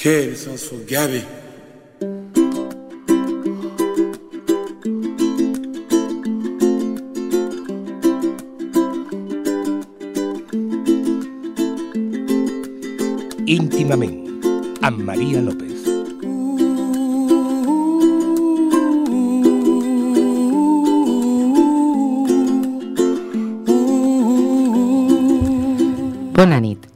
[0.00, 1.20] K stands for Gabby.
[13.44, 14.16] íntimament
[14.80, 15.84] amb Maria López.
[26.32, 26.88] Bona nit.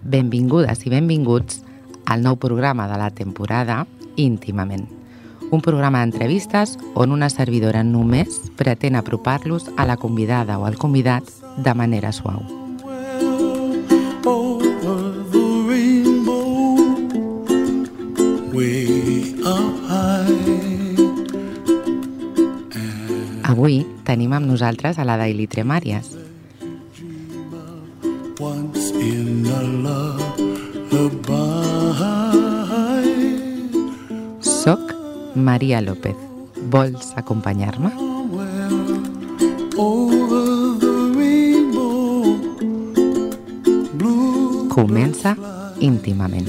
[0.00, 1.65] Benvingudes i benvinguts
[2.06, 4.86] al nou programa de la temporada Íntimament.
[5.50, 11.22] Un programa d'entrevistes on una servidora només pretén apropar-los a la convidada o al convidat
[11.56, 12.42] de manera suau.
[23.46, 26.25] Avui tenim amb nosaltres a la Daily Tremàries.
[35.56, 36.14] Maria López.
[36.68, 37.88] Vols acompanyar-me?
[44.68, 45.34] Comença
[45.80, 46.46] íntimament.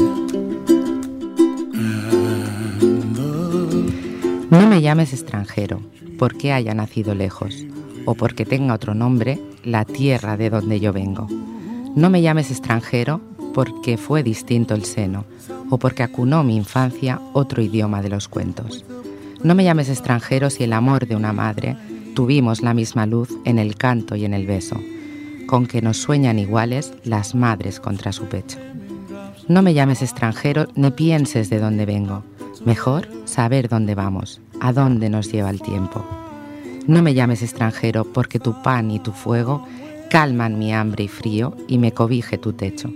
[4.52, 5.80] No me llames extranjero,
[6.20, 7.64] porque haya nacido lejos,
[8.04, 11.28] o porque tenga otro nombre, la tierra de donde yo vengo.
[11.96, 13.22] No me llames extranjero
[13.54, 15.24] porque fue distinto el seno,
[15.70, 18.84] o porque acunó mi infancia otro idioma de los cuentos.
[19.44, 21.78] No me llames extranjero si el amor de una madre
[22.16, 24.82] tuvimos la misma luz en el canto y en el beso,
[25.46, 28.58] con que nos sueñan iguales las madres contra su pecho.
[29.48, 32.24] No me llames extranjero ni pienses de dónde vengo.
[32.66, 36.04] Mejor saber dónde vamos, a dónde nos lleva el tiempo.
[36.88, 39.66] No me llames extranjero porque tu pan y tu fuego
[40.10, 42.92] calman mi hambre y frío y me cobije tu techo.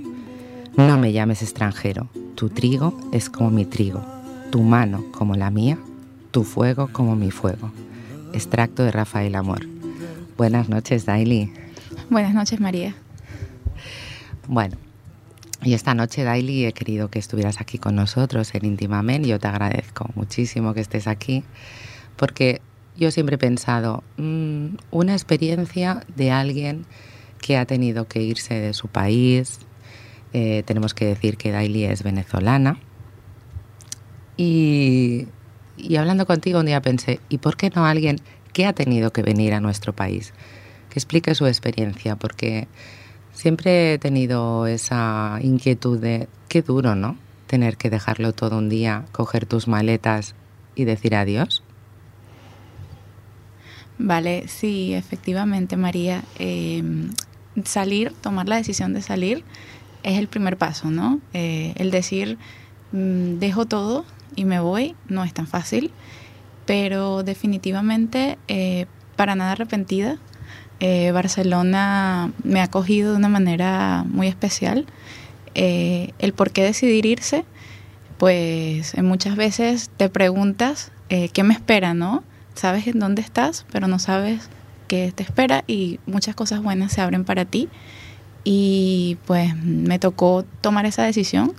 [0.75, 4.01] No me llames extranjero, tu trigo es como mi trigo,
[4.49, 5.77] tu mano como la mía,
[6.31, 7.71] tu fuego como mi fuego.
[8.33, 9.67] Extracto de Rafael Amor.
[10.37, 11.51] Buenas noches, Daily.
[12.09, 12.95] Buenas noches, María.
[14.47, 14.77] Bueno,
[15.63, 19.27] y esta noche, Daily, he querido que estuvieras aquí con nosotros en Íntimamente.
[19.27, 21.43] Yo te agradezco muchísimo que estés aquí,
[22.15, 22.61] porque
[22.97, 26.85] yo siempre he pensado, mm, una experiencia de alguien
[27.41, 29.59] que ha tenido que irse de su país.
[30.33, 32.79] Eh, tenemos que decir que Daily es venezolana.
[34.37, 35.27] Y,
[35.83, 38.19] y hablando contigo un día pensé, ¿y por qué no alguien
[38.53, 40.33] que ha tenido que venir a nuestro país?
[40.89, 42.67] Que explique su experiencia, porque
[43.33, 47.17] siempre he tenido esa inquietud de qué duro, ¿no?
[47.47, 50.35] Tener que dejarlo todo un día, coger tus maletas
[50.75, 51.63] y decir adiós.
[53.97, 56.23] Vale, sí, efectivamente, María.
[56.39, 56.83] eh,
[57.65, 59.43] salir, tomar la decisión de salir
[60.03, 61.19] es el primer paso, ¿no?
[61.33, 62.37] Eh, el decir,
[62.91, 64.05] mm, dejo todo
[64.35, 65.91] y me voy, no es tan fácil,
[66.65, 70.17] pero definitivamente eh, para nada arrepentida.
[70.79, 74.87] Eh, Barcelona me ha acogido de una manera muy especial.
[75.53, 77.45] Eh, el por qué decidir irse,
[78.17, 82.23] pues eh, muchas veces te preguntas eh, qué me espera, ¿no?
[82.53, 84.49] Sabes en dónde estás, pero no sabes
[84.87, 87.69] qué te espera y muchas cosas buenas se abren para ti.
[88.43, 91.53] Y pues me tocó tomar esa decisión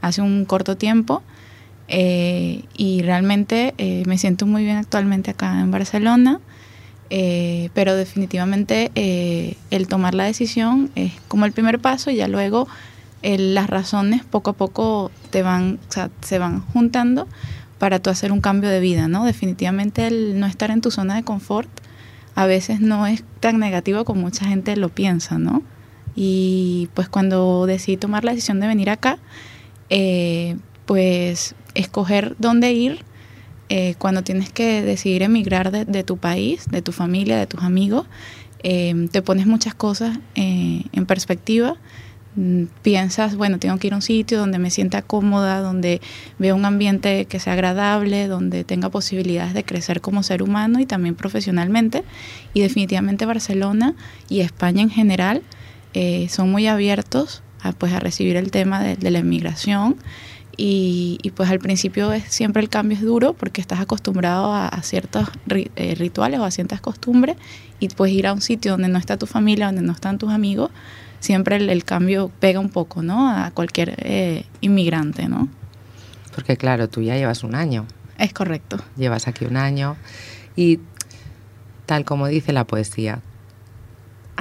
[0.00, 1.22] hace un corto tiempo
[1.88, 6.40] eh, y realmente eh, me siento muy bien actualmente acá en Barcelona.
[7.14, 12.26] Eh, pero definitivamente eh, el tomar la decisión es como el primer paso y ya
[12.26, 12.66] luego
[13.20, 17.28] eh, las razones poco a poco te van, o sea, se van juntando
[17.78, 19.26] para tú hacer un cambio de vida, ¿no?
[19.26, 21.68] Definitivamente el no estar en tu zona de confort
[22.34, 25.62] a veces no es tan negativo como mucha gente lo piensa, ¿no?
[26.14, 29.18] Y pues cuando decidí tomar la decisión de venir acá,
[29.90, 30.56] eh,
[30.86, 33.04] pues escoger dónde ir
[33.68, 38.06] eh, cuando tienes que decidir emigrar de, tu país, de tu familia, de tus amigos,
[38.62, 41.76] eh, te pones muchas cosas eh, en perspectiva.
[42.34, 46.00] Mm, Piensas, bueno, tengo que ir a un sitio donde me sienta cómoda, donde
[46.38, 50.86] vea un ambiente que sea agradable, donde tenga posibilidades de crecer como ser humano y
[50.86, 52.04] también profesionalmente.
[52.54, 53.94] Y definitivamente Barcelona
[54.28, 55.42] y España en general
[55.94, 59.96] eh, son muy abiertos a, pues, a recibir el tema de, de la inmigración.
[60.56, 64.68] Y, y, pues al principio es, siempre el cambio es duro porque estás acostumbrado a,
[64.68, 67.36] a ciertos ri, eh, rituales o a ciertas costumbres
[67.80, 70.30] y pues ir a un sitio donde no está tu familia, donde no están tus
[70.30, 70.70] amigos,
[71.20, 73.28] siempre el, el cambio pega un poco, ¿no?
[73.28, 75.48] A cualquier eh, inmigrante, ¿no?
[76.34, 77.86] Porque claro, tú ya llevas un año.
[78.18, 78.78] Es correcto.
[78.96, 79.96] Llevas aquí un año
[80.54, 80.80] y
[81.86, 83.20] tal como dice la poesía,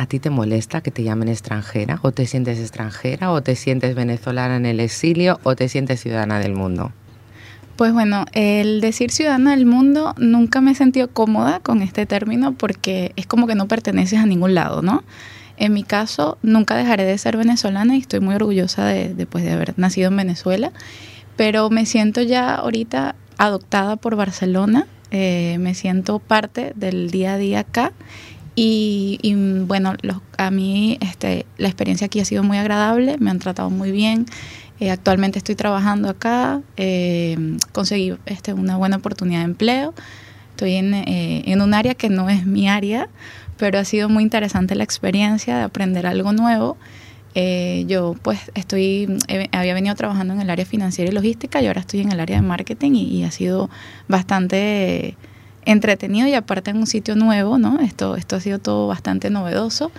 [0.01, 2.00] ¿A ti te molesta que te llamen extranjera?
[2.01, 3.31] ¿O te sientes extranjera?
[3.31, 5.39] ¿O te sientes venezolana en el exilio?
[5.44, 6.92] ¿O te sientes ciudadana del mundo?
[7.75, 12.53] Pues bueno, el decir ciudadana del mundo nunca me he sentido cómoda con este término
[12.53, 15.03] porque es como que no perteneces a ningún lado, ¿no?
[15.57, 19.51] En mi caso, nunca dejaré de ser venezolana y estoy muy orgullosa de, pues, de
[19.51, 20.71] haber nacido en Venezuela,
[21.36, 27.38] pero me siento ya ahorita adoptada por Barcelona, eh, me siento parte del día a
[27.38, 27.92] día acá
[28.56, 29.33] y,
[29.65, 29.95] bueno,
[30.38, 34.25] a mí este, la experiencia aquí ha sido muy agradable, me han tratado muy bien.
[34.80, 37.38] Eh, actualmente estoy trabajando acá, eh,
[37.71, 39.94] conseguí este, una buena oportunidad de empleo.
[40.51, 43.07] Estoy en, eh, en un área que no es mi área,
[43.57, 46.77] pero ha sido muy interesante la experiencia de aprender algo nuevo.
[47.88, 49.07] yo pues estoy,
[49.53, 52.38] había venido trabajando en el área financiera y logística y ahora estoy en el área
[52.38, 53.69] de marketing y, ha sido
[54.09, 55.15] bastante
[55.66, 57.80] entretenido y aparte en un sitio nuevo, ¿no?
[57.80, 59.92] Esto, esto ha sido todo bastante novedoso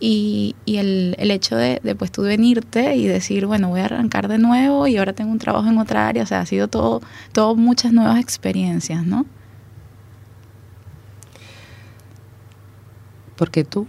[0.00, 3.84] y, y el, el, hecho de, de, pues tú venirte y decir, bueno, voy a
[3.84, 6.68] arrancar de nuevo y ahora tengo un trabajo en otra área, o sea, ha sido
[6.68, 9.26] todo, todo muchas nuevas experiencias, ¿no?
[13.36, 13.86] Porque tú,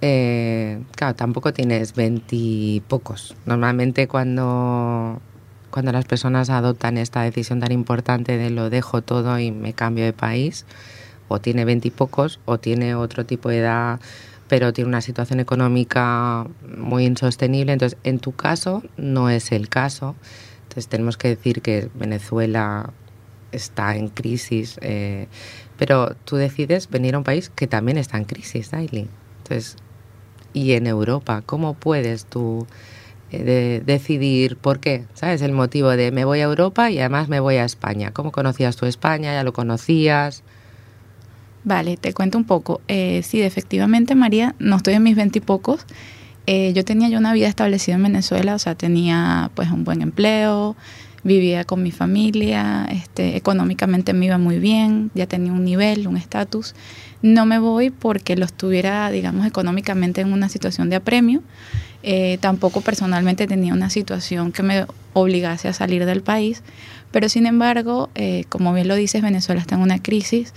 [0.00, 3.34] eh, claro, tampoco tienes veintipocos.
[3.46, 5.20] Normalmente cuando,
[5.76, 10.06] cuando las personas adoptan esta decisión tan importante de lo dejo todo y me cambio
[10.06, 10.64] de país,
[11.28, 14.00] o tiene veintipocos o tiene otro tipo de edad
[14.48, 16.46] pero tiene una situación económica
[16.78, 17.74] muy insostenible.
[17.74, 20.14] Entonces, en tu caso no es el caso.
[20.62, 22.94] Entonces, tenemos que decir que Venezuela
[23.52, 25.28] está en crisis, eh,
[25.76, 29.08] pero tú decides venir a un país que también está en crisis, Daily.
[29.42, 29.76] Entonces,
[30.54, 32.66] y en Europa, ¿cómo puedes tú
[33.40, 35.04] eh, decidir por qué?
[35.14, 35.42] ¿Sabes?
[35.42, 38.12] El motivo de me voy a Europa y además me voy a España.
[38.12, 39.32] ¿Cómo conocías tú España?
[39.32, 40.42] ¿Ya lo conocías?
[41.64, 42.80] Vale, te cuento un poco.
[42.86, 45.84] Eh, sí, efectivamente, María, no estoy en mis veintipocos.
[46.46, 50.00] Eh, yo tenía ya una vida establecida en Venezuela, o sea, tenía pues un buen
[50.00, 50.76] empleo,
[51.26, 56.16] vivía con mi familia, este, económicamente me iba muy bien, ya tenía un nivel, un
[56.16, 56.74] estatus.
[57.20, 61.42] No me voy porque lo estuviera, digamos, económicamente en una situación de apremio.
[62.02, 66.62] Eh, tampoco personalmente tenía una situación que me obligase a salir del país,
[67.10, 70.52] pero sin embargo, eh, como bien lo dices, Venezuela está en una crisis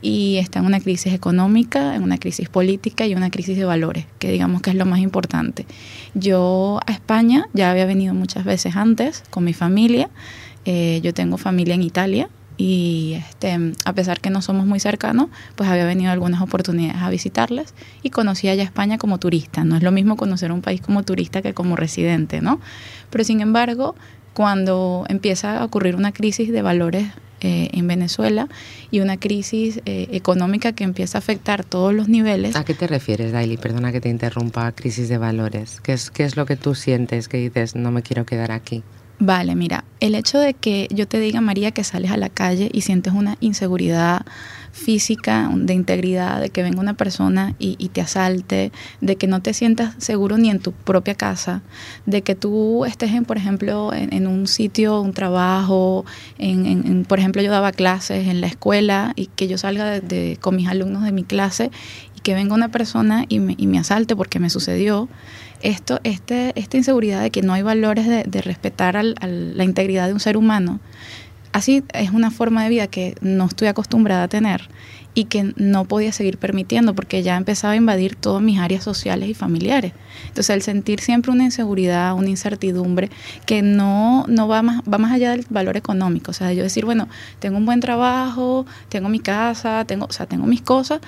[0.00, 4.06] y está en una crisis económica, en una crisis política y una crisis de valores,
[4.18, 5.66] que digamos que es lo más importante.
[6.14, 10.10] Yo a España ya había venido muchas veces antes con mi familia,
[10.64, 15.28] eh, yo tengo familia en Italia y este, a pesar que no somos muy cercanos,
[15.56, 19.64] pues había venido algunas oportunidades a visitarles y conocía ya España como turista.
[19.64, 22.60] No es lo mismo conocer un país como turista que como residente, ¿no?
[23.10, 23.96] Pero sin embargo,
[24.34, 27.06] cuando empieza a ocurrir una crisis de valores
[27.40, 28.48] eh, en Venezuela
[28.90, 32.56] y una crisis eh, económica que empieza a afectar todos los niveles.
[32.56, 33.56] ¿A qué te refieres, Daily?
[33.56, 35.80] Perdona que te interrumpa, crisis de valores.
[35.80, 38.82] ¿Qué es, ¿Qué es lo que tú sientes que dices, no me quiero quedar aquí?
[39.18, 42.68] Vale, mira, el hecho de que yo te diga, María, que sales a la calle
[42.72, 44.26] y sientes una inseguridad
[44.74, 49.54] física, de integridad, de que venga una persona y, te asalte, de que no te
[49.54, 51.62] sientas seguro ni en tu propia casa,
[52.06, 56.04] de que tú estés, en, por ejemplo, en, un sitio, un trabajo,
[56.38, 60.56] en, por ejemplo, yo daba clases en la escuela y que yo salga de, con
[60.56, 61.70] mis alumnos de mi clase
[62.16, 65.08] y que venga una persona y me, y me asalte porque me sucedió.
[65.62, 70.20] Esto, este, esta inseguridad de que no hay valores de, respetar la integridad de un
[70.20, 70.78] ser humano,
[71.54, 74.68] así es una forma de vida que no estoy acostumbrada a tener
[75.14, 79.28] y que no podía seguir permitiendo porque ya empezaba a invadir todas mis áreas sociales
[79.28, 79.92] y familiares.
[80.26, 83.08] Entonces el sentir siempre una inseguridad, una incertidumbre
[83.46, 86.32] que no, no va, más, va más allá del valor económico.
[86.32, 87.08] O sea, yo decir, bueno,
[87.38, 91.00] tengo un buen trabajo, tengo mi casa, tengo, o sea, tengo mis cosas,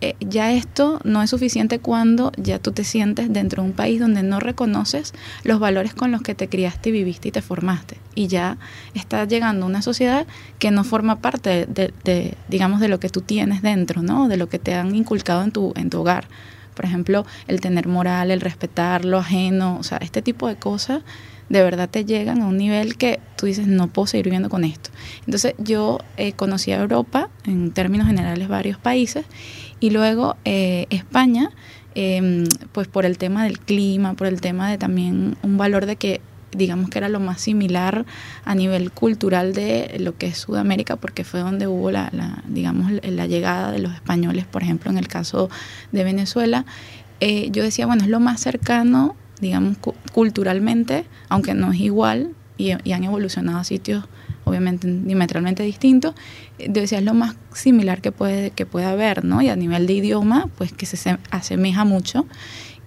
[0.00, 4.00] eh, ya esto no es suficiente cuando ya tú te sientes dentro de un país
[4.00, 7.96] donde no reconoces los valores con los que te criaste y viviste y te formaste.
[8.14, 8.58] Y ya
[8.94, 10.26] estás llegando una sociedad
[10.58, 14.28] que no forma parte de, digamos, de lo que tú tienes dentro, ¿no?
[14.28, 16.26] De lo que te han inculcado en tu, en tu hogar.
[16.74, 21.02] Por ejemplo, el tener moral, el respetar lo ajeno, o sea, este tipo de cosas
[21.48, 24.64] de verdad te llegan a un nivel que tú dices, no puedo seguir viviendo con
[24.64, 24.90] esto.
[25.26, 29.26] Entonces yo eh, conocí a Europa, en términos generales varios países,
[29.84, 31.50] y luego eh, España,
[31.94, 35.96] em, pues por el tema del clima, por el tema de también un valor de
[35.96, 36.22] que
[36.52, 38.06] digamos que era lo más similar
[38.46, 42.10] a nivel cultural de lo que es Sudamérica, porque fue donde hubo la,
[42.48, 45.50] digamos, la llegada de los españoles, por ejemplo, en el caso
[45.92, 46.64] de Venezuela.
[47.20, 49.76] Eh, yo decía, bueno, es lo más cercano digamos,
[50.12, 54.04] culturalmente, aunque no es igual y, han evolucionado a sitios
[54.44, 56.14] obviamente diametralmente distintos,
[56.58, 59.42] eh, decía es lo más similar que puede, que puede haber, ¿no?
[59.42, 62.26] Y a nivel de idioma, pues que se asemeja mucho.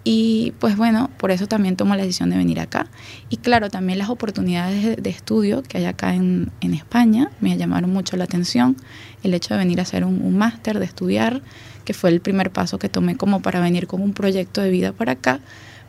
[0.09, 2.87] Y pues bueno, por eso también tomo la decisión de venir acá.
[3.29, 7.91] Y claro, también las oportunidades de, estudio que hay acá en, en, España me llamaron
[7.91, 8.77] mucho la atención.
[9.23, 11.41] El hecho de venir a hacer un, un máster, de estudiar,
[11.83, 14.93] que fue el primer paso que tomé como para venir con un proyecto de vida
[14.93, 15.41] para acá,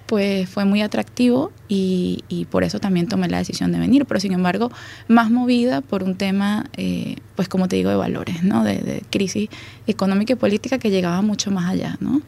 [0.09, 4.19] pues fue muy atractivo y, y, por eso también tomé la decisión de venir, pero
[4.19, 4.73] sin embargo
[5.07, 8.65] más movida por un tema, eh, pues como te digo, de valores, ¿no?
[8.65, 9.51] De, crisis
[9.87, 12.23] económica y política que llegaba mucho más allá, ¿no?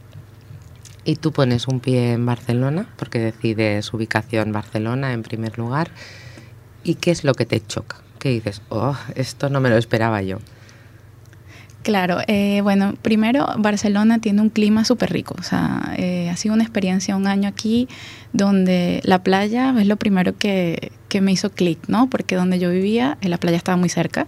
[1.07, 5.91] Y tú pones un pie en Barcelona, porque decides ubicación Barcelona en primer lugar.
[6.85, 7.97] ¿Y qué es lo que te choca?
[8.19, 8.61] ¿Qué dices?
[8.69, 10.39] Oh, esto no me lo esperaba yo.
[11.83, 16.55] Claro, eh, bueno, primero Barcelona tiene un clima súper rico, o sea, eh, ha sido
[16.55, 17.89] una experiencia un año aquí
[18.35, 22.11] donde la playa es lo primero que, que me hizo clic, ¿no?
[22.11, 24.27] Porque donde yo vivía, la playa estaba muy cerca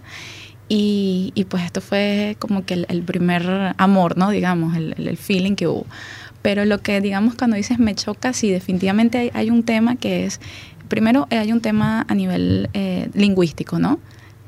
[0.67, 4.31] y, y pues esto fue como que el, primer amor, ¿no?
[4.31, 5.85] Digamos, el, el, feeling que hubo.
[6.41, 10.39] Pero lo que, digamos, cuando dices me choca, sí, definitivamente hay, un tema que es,
[10.87, 13.99] primero eh, hay un tema a nivel eh, lingüístico, ¿no?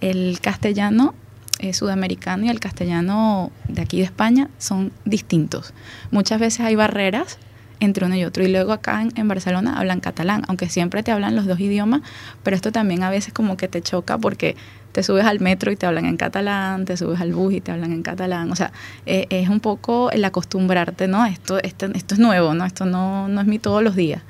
[0.01, 1.13] El castellano
[1.59, 5.73] eh, sudamericano y el castellano de aquí de España son distintos.
[6.11, 7.37] Muchas veces hay barreras
[7.79, 8.43] entre uno y otro.
[8.43, 12.01] Y luego acá en, en, Barcelona hablan catalán, aunque siempre te hablan los dos idiomas,
[12.43, 14.55] pero esto también a veces como que te choca porque
[14.95, 17.69] te subes al metro y te hablan en catalán, te subes al bus y te
[17.69, 18.49] hablan en catalán.
[18.49, 18.71] O sea,
[19.05, 21.25] eh, es un poco el acostumbrarte, ¿no?
[21.25, 22.63] Esto, esto, esto es nuevo, ¿no?
[22.63, 24.21] Esto no, no es mi todos los días.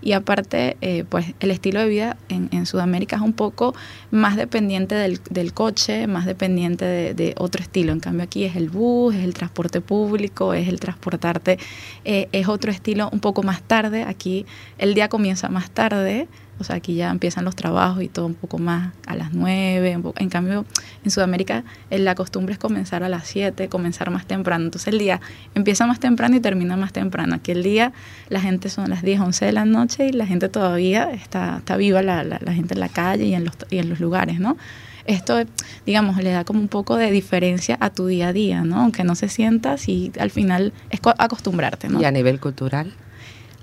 [0.00, 3.74] Y aparte, eh, pues el estilo de vida en, Sudamérica es un poco
[4.12, 7.92] más dependiente del, del coche, más dependiente de, de, otro estilo.
[7.92, 11.58] En cambio aquí es el bus, es el transporte público, es el transportarte,
[12.04, 14.04] eh, es otro estilo un poco más tarde.
[14.04, 14.46] Aquí
[14.78, 18.34] el día comienza más tarde, o sea, aquí ya empiezan los trabajos y todo un
[18.34, 19.98] poco más a las 9.
[20.16, 20.64] En cambio,
[21.04, 24.66] en Sudamérica la costumbre es comenzar a las 7, comenzar más temprano.
[24.66, 25.20] Entonces el día
[25.54, 27.34] empieza más temprano y termina más temprano.
[27.34, 27.92] Aquí el día
[28.28, 31.76] la gente son las 10, 11 de la noche y la gente todavía está, está
[31.76, 34.56] viva, la, la, gente en la calle y en los, y en los lugares, ¿no?
[35.04, 35.42] Esto,
[35.84, 38.82] digamos, le da como un poco de diferencia a tu día a día, ¿no?
[38.82, 42.00] Aunque no se sienta, si al final es acostumbrarte, ¿no?
[42.00, 42.92] ¿Y a nivel cultural?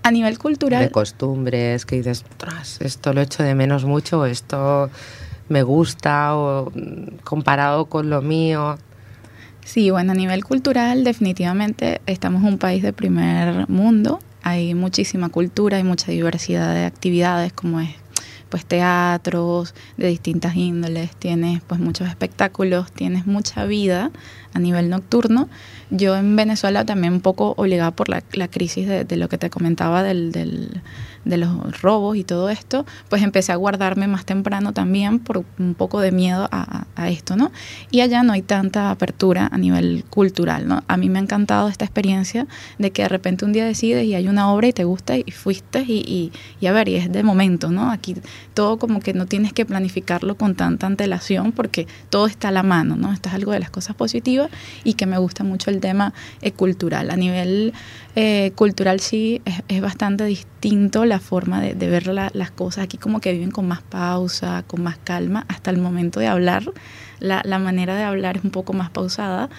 [0.04, 0.84] A nivel cultural.
[0.84, 2.24] De costumbres, que dices,
[2.80, 4.90] esto lo echo de menos mucho, esto
[5.50, 6.72] me gusta, o
[7.24, 8.78] comparado con lo mío.
[9.66, 14.20] Sí, bueno, a nivel cultural, definitivamente estamos un país de primer mundo.
[14.42, 17.90] Hay muchísima cultura, hay mucha diversidad de actividades, como es
[18.50, 24.12] pues teatros de distintas índoles, tienes pues muchos espectáculos, tienes mucha vida
[24.54, 25.50] a nivel nocturno.
[25.92, 29.38] Yo en Venezuela también un poco obligada por la, la crisis de, de, lo que
[29.38, 30.82] te comentaba del, del,
[31.26, 35.74] de los robos y todo esto, pues empecé a guardarme más temprano también por un
[35.74, 37.52] poco de miedo a, a, esto, ¿no?
[37.90, 40.84] Y allá no hay tanta apertura a nivel cultural, ¿no?
[40.88, 42.46] A mí me ha encantado esta experiencia
[42.78, 45.32] de que de repente un día decides y hay una obra y te gusta y
[45.32, 47.90] fuiste y, y, y a ver, y es de momento, ¿no?
[47.92, 48.16] Aquí
[48.54, 52.62] todo como que no tienes que planificarlo con tanta antelación porque todo está a la
[52.62, 53.12] mano, ¿no?
[53.12, 54.39] Esto es algo de las cosas positivas
[54.84, 57.10] y que me gusta mucho el tema eh, cultural.
[57.10, 57.74] A nivel
[58.16, 62.84] eh, cultural sí es, es, bastante distinto la forma de, de ver la, las cosas.
[62.84, 66.72] Aquí como que viven con más pausa, con más calma, hasta el momento de hablar.
[67.20, 69.50] La, la manera de hablar es un poco más pausada.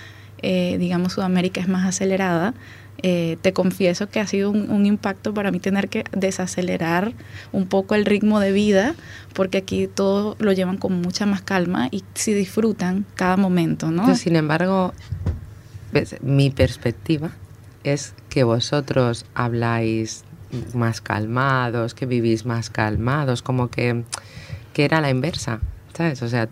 [0.43, 2.55] Eh, digamos, Sudamérica es más acelerada.
[3.03, 7.13] Eh, te confieso que ha sido un, un, impacto para mí tener que desacelerar
[7.53, 8.95] un poco el ritmo de vida,
[9.33, 14.15] porque aquí todo lo llevan con mucha más calma y si disfrutan cada momento, ¿no?
[14.15, 14.93] Sin embargo,
[16.21, 17.31] mi perspectiva
[17.85, 20.25] es que vosotros habláis
[20.75, 24.05] más calmados, que vivís más calmados, como que,
[24.73, 25.61] que era la inversa,
[25.95, 26.23] ¿sabes?
[26.23, 26.49] O sea,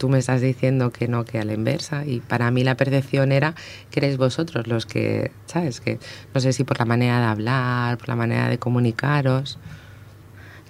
[0.00, 3.32] tú me estás diciendo que no, que a la inversa, y para mí la percepción
[3.32, 3.54] era
[3.90, 5.82] que eres vosotros los que, ¿sabes?
[5.82, 5.98] Que
[6.34, 9.58] no sé si por la manera de hablar, por la manera de comunicaros.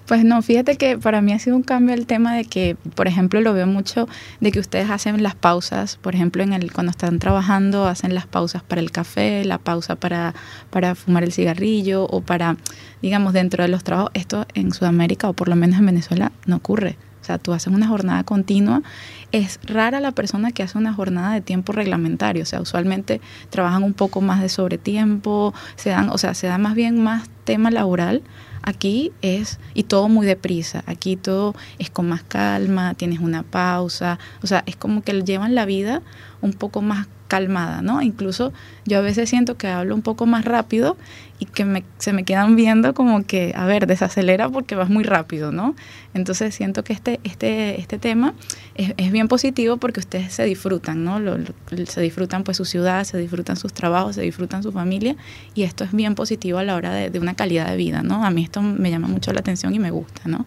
[0.07, 3.07] Pues no, fíjate que para mí ha sido un cambio el tema de que, por
[3.07, 4.09] ejemplo, lo veo mucho
[4.41, 8.27] de que ustedes hacen las pausas, por ejemplo, en el cuando están trabajando hacen las
[8.27, 10.35] pausas para el café, la pausa para,
[10.71, 12.57] para fumar el cigarrillo o para,
[13.01, 14.11] digamos, dentro de los trabajos.
[14.15, 16.97] Esto en Sudamérica o por lo menos en Venezuela no ocurre.
[17.21, 18.83] O sea, tú haces una jornada continua.
[19.33, 22.43] Es rara la persona que hace una jornada de tiempo reglamentario.
[22.43, 26.59] O sea, usualmente trabajan un poco más de sobretiempo, se dan, o sea, se da
[26.59, 28.23] más bien más tema laboral
[28.63, 34.19] Aquí es, y todo muy deprisa, aquí todo es con más calma, tienes una pausa,
[34.43, 36.03] o sea, es como que llevan la vida
[36.43, 38.03] un poco más calmada, ¿no?
[38.03, 38.53] Incluso
[38.85, 40.99] yo a veces siento que hablo un poco más rápido
[41.41, 45.51] y que se me quedan viendo como que, a ver, desacelera porque vas muy rápido,
[45.51, 45.75] ¿no?
[46.13, 48.35] Entonces siento que este, este, este tema
[48.75, 51.19] es, bien positivo porque ustedes se disfrutan, ¿no?
[51.87, 55.17] se disfrutan pues su ciudad, se disfrutan sus trabajos, se disfrutan su familia
[55.55, 58.25] y esto es bien positivo a la hora de, de una calidad de vida, ¿no?
[58.25, 60.45] A mí esto me llama mucho la atención y me gusta, ¿no?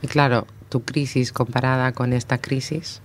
[0.00, 3.02] Y claro, tu crisis comparada con esta crisis,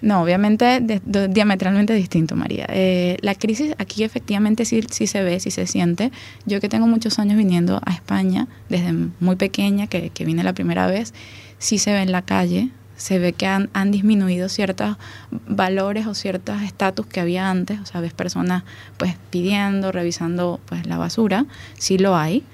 [0.00, 0.80] no, obviamente
[1.28, 2.66] diametralmente distinto, María.
[2.70, 6.12] Eh, la crisis aquí efectivamente sí, sí, se ve, sí se siente.
[6.46, 10.52] Yo que tengo muchos años viniendo a España, desde muy pequeña, que, que vine la
[10.52, 11.14] primera vez,
[11.58, 14.96] sí se ve en la calle, se ve que han, han disminuido ciertos
[15.30, 17.80] valores o ciertos estatus que había antes.
[17.80, 18.64] O sea, ves personas
[18.98, 22.44] pues pidiendo, revisando pues la basura, sí lo hay.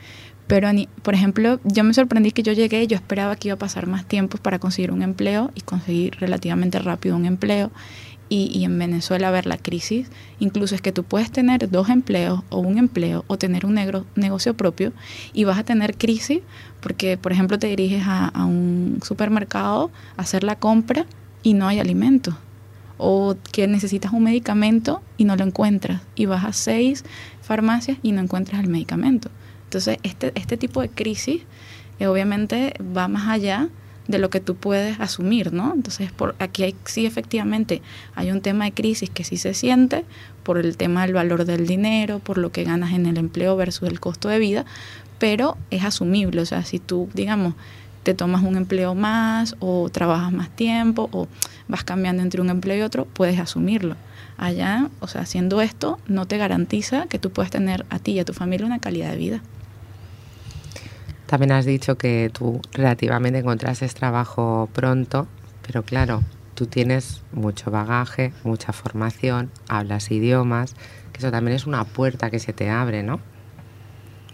[0.46, 0.68] Pero,
[1.02, 3.86] por ejemplo, yo me sorprendí que yo llegué y yo esperaba que iba a pasar
[3.86, 7.70] más tiempo para conseguir un empleo y conseguir relativamente rápido un empleo.
[8.30, 10.08] Y, y, en Venezuela ver la crisis,
[10.40, 14.06] incluso es que tú puedes tener dos empleos o un empleo o tener un negro,
[14.16, 14.94] negocio propio
[15.34, 16.40] y vas a tener crisis
[16.80, 21.04] porque, por ejemplo, te diriges a, a un supermercado a hacer la compra
[21.42, 22.34] y no hay alimentos.
[22.96, 26.00] O que necesitas un medicamento y no lo encuentras.
[26.14, 27.04] Y vas a seis
[27.42, 29.30] farmacias y no encuentras el medicamento.
[29.74, 31.42] Entonces, este, este tipo de crisis
[31.98, 33.68] eh, obviamente va más allá
[34.06, 35.72] de lo que tú puedes asumir, ¿no?
[35.74, 37.82] Entonces, por aquí hay, sí efectivamente
[38.14, 40.04] hay un tema de crisis que sí se siente
[40.44, 43.88] por el tema del valor del dinero, por lo que ganas en el empleo versus
[43.88, 44.64] el costo de vida,
[45.18, 47.54] pero es asumible, o sea, si tú, digamos,
[48.04, 51.26] te tomas un empleo más o trabajas más tiempo o
[51.66, 53.96] vas cambiando entre un empleo y otro, puedes asumirlo.
[54.36, 58.20] Allá, o sea, haciendo esto no te garantiza que tú puedas tener a ti y
[58.20, 59.42] a tu familia una calidad de vida.
[61.26, 65.26] También has dicho que tú relativamente encontraste trabajo pronto,
[65.66, 66.22] pero claro,
[66.54, 70.74] tú tienes mucho bagaje, mucha formación, hablas idiomas,
[71.12, 73.20] que eso también es una puerta que se te abre, ¿no?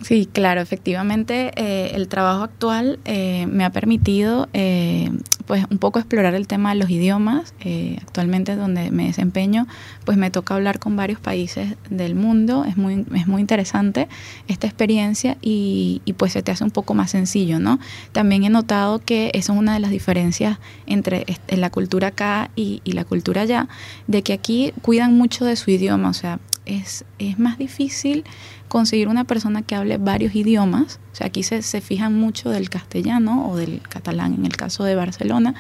[0.03, 5.11] Sí, claro, efectivamente eh, el trabajo actual eh, me ha permitido eh,
[5.45, 7.53] pues un poco explorar el tema de los idiomas.
[8.01, 9.67] actualmente donde me desempeño
[10.07, 14.09] pues me toca hablar con varios países del mundo, es muy, es muy interesante
[14.49, 17.79] esta experiencia y, y pues se te hace un poco más sencillo, ¿no?
[18.13, 22.81] También he notado que eso es una de las diferencias entre la cultura acá y,
[22.85, 23.69] y la cultura allá,
[24.07, 28.25] de que aquí cuidan mucho de su idioma, o sea, es, es más difícil
[28.71, 31.01] conseguir una persona que hable varios idiomas.
[31.13, 34.85] O sea, aquí se, se fijan mucho del castellano o del catalán en el caso
[34.85, 35.55] de Barcelona.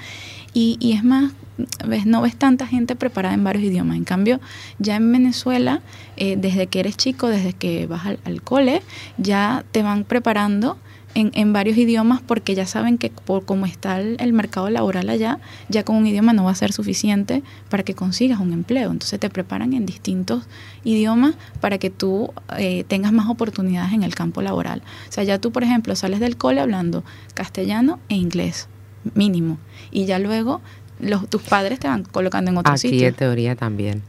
[0.54, 1.32] Y, y es más,
[1.84, 3.96] ves, no ves tanta gente preparada en varios idiomas.
[3.96, 4.40] En cambio,
[4.78, 5.82] ya en Venezuela,
[6.16, 8.80] eh, desde que eres chico, desde que vas al, al cole,
[9.18, 10.78] ya te van preparando
[11.14, 15.38] en, en, varios idiomas porque ya saben que por cómo está el, mercado laboral allá,
[15.68, 18.90] ya con un idioma no va a ser suficiente para que consigas un empleo.
[18.90, 20.44] Entonces te preparan en distintos
[20.84, 24.82] idiomas para que tú eh, tengas más oportunidades en el campo laboral.
[25.08, 28.68] O sea, ya tú, por ejemplo, sales del cole hablando castellano e inglés,
[29.14, 29.58] mínimo.
[29.90, 30.60] Y ya luego
[31.00, 33.08] los, tus padres te van colocando en otro Aquí sitio.
[33.08, 34.02] en teoría también.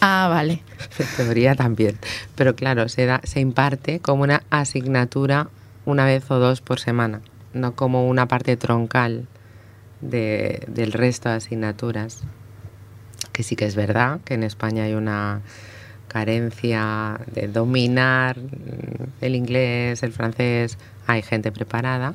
[0.00, 0.62] Ah, vale.
[0.98, 1.98] En teoría también.
[2.34, 5.48] Pero claro, se, da, se imparte como una asignatura
[5.84, 7.20] una vez o dos por semana,
[7.52, 9.26] no como una parte troncal
[10.00, 12.22] de, del resto de asignaturas.
[13.32, 15.42] Que sí que es verdad que en España hay una
[16.08, 18.36] carencia de dominar
[19.20, 22.14] el inglés, el francés, hay gente preparada,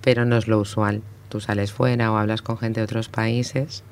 [0.00, 1.02] pero no es lo usual.
[1.28, 3.84] Tú sales fuera o hablas con gente de otros países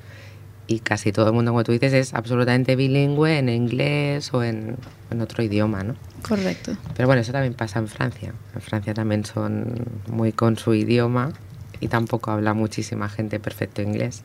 [0.69, 4.77] y casi todo el mundo, como tú dices, es absolutamente bilingüe en inglés o en,
[5.11, 5.97] en, otro idioma, ¿no?
[6.29, 6.77] Correcto.
[6.95, 8.35] Pero bueno, eso también pasa en Francia.
[8.55, 11.33] En Francia también son muy con su idioma
[11.81, 14.23] y tampoco habla muchísima gente perfecto inglés.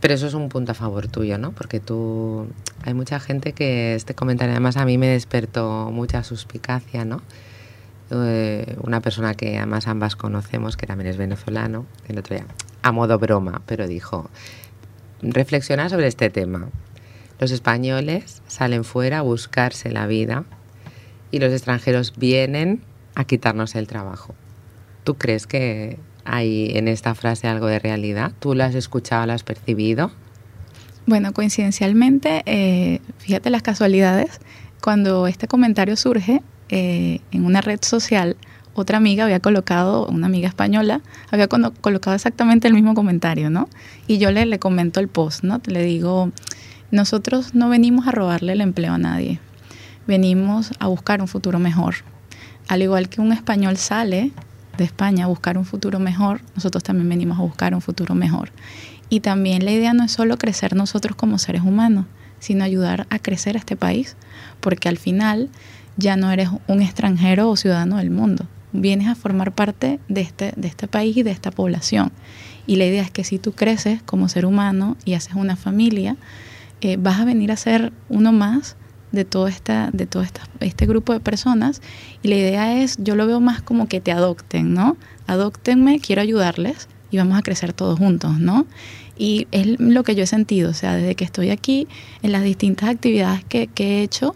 [0.00, 1.52] Pero eso es un punto a favor tuyo, ¿no?
[1.52, 2.48] Porque tú...
[2.82, 7.22] Hay mucha gente que este comentario además a mí me despertó mucha suspicacia, ¿no?
[8.10, 12.46] Eh, una persona que además ambas conocemos, que también es venezolano, el otro día,
[12.82, 14.28] a modo broma, pero dijo,
[15.32, 16.68] reflexionar sobre este tema.
[17.38, 20.44] Los españoles salen fuera a buscarse la vida
[21.30, 22.82] y los extranjeros vienen
[23.14, 24.34] a quitarnos el trabajo.
[25.04, 28.32] ¿Tú crees que hay en esta frase algo de realidad?
[28.38, 30.10] ¿Tú la has escuchado, la has percibido?
[31.06, 34.40] Bueno, coincidencialmente, eh, fíjate las casualidades,
[34.80, 38.36] cuando este comentario surge eh, en una red social,
[38.74, 43.68] otra amiga había colocado, una amiga española, había colocado exactamente el mismo comentario, ¿no?
[44.06, 45.60] Y yo le, le comento el post, ¿no?
[45.66, 46.32] Le digo,
[46.90, 49.40] nosotros no venimos a robarle el empleo a nadie,
[50.06, 51.96] venimos a buscar un futuro mejor.
[52.68, 54.32] al igual que un español sale
[54.78, 58.50] de España a buscar un futuro mejor, nosotros también venimos a buscar un futuro mejor.
[59.08, 62.06] Y también la idea no es solo crecer nosotros como seres humanos,
[62.38, 64.16] sino ayudar a crecer a este país,
[64.60, 65.50] porque al final
[65.96, 70.52] ya no eres un extranjero o ciudadano del mundo, vienes a formar parte de este,
[70.56, 72.12] de este país y de esta población.
[72.66, 76.16] Y la idea es que si tú creces como ser humano y haces una familia,
[76.80, 78.76] eh, vas a venir a ser uno más
[79.12, 81.80] de todo, esta, de todo esta, este grupo de personas.
[82.22, 84.96] Y la idea es, yo lo veo más como que te adopten, ¿no?
[85.26, 88.66] Adóctenme, quiero ayudarles y vamos a crecer todos juntos, ¿no?
[89.16, 91.86] Y es lo que yo he sentido, o sea, desde que estoy aquí,
[92.22, 94.34] en las distintas actividades que, he hecho,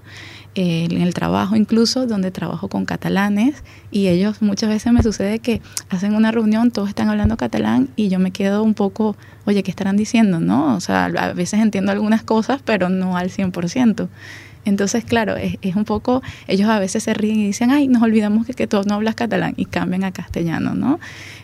[0.59, 5.63] en el trabajo incluso, donde trabajo con catalanes, y ellos muchas veces me sucede que
[5.89, 9.71] hacen una reunión, todos están hablando catalán y yo me quedo un poco, oye, ¿qué
[9.71, 10.41] estarán diciendo?
[10.41, 10.75] ¿No?
[10.75, 14.09] O sea, a veces entiendo algunas cosas, pero no al 100%.
[14.65, 18.45] Entonces, claro, es, un poco, ellos a veces se ríen y dicen, ay, nos olvidamos
[18.45, 20.99] que, que tú no hablas catalán y cambian a castellano, ¿no?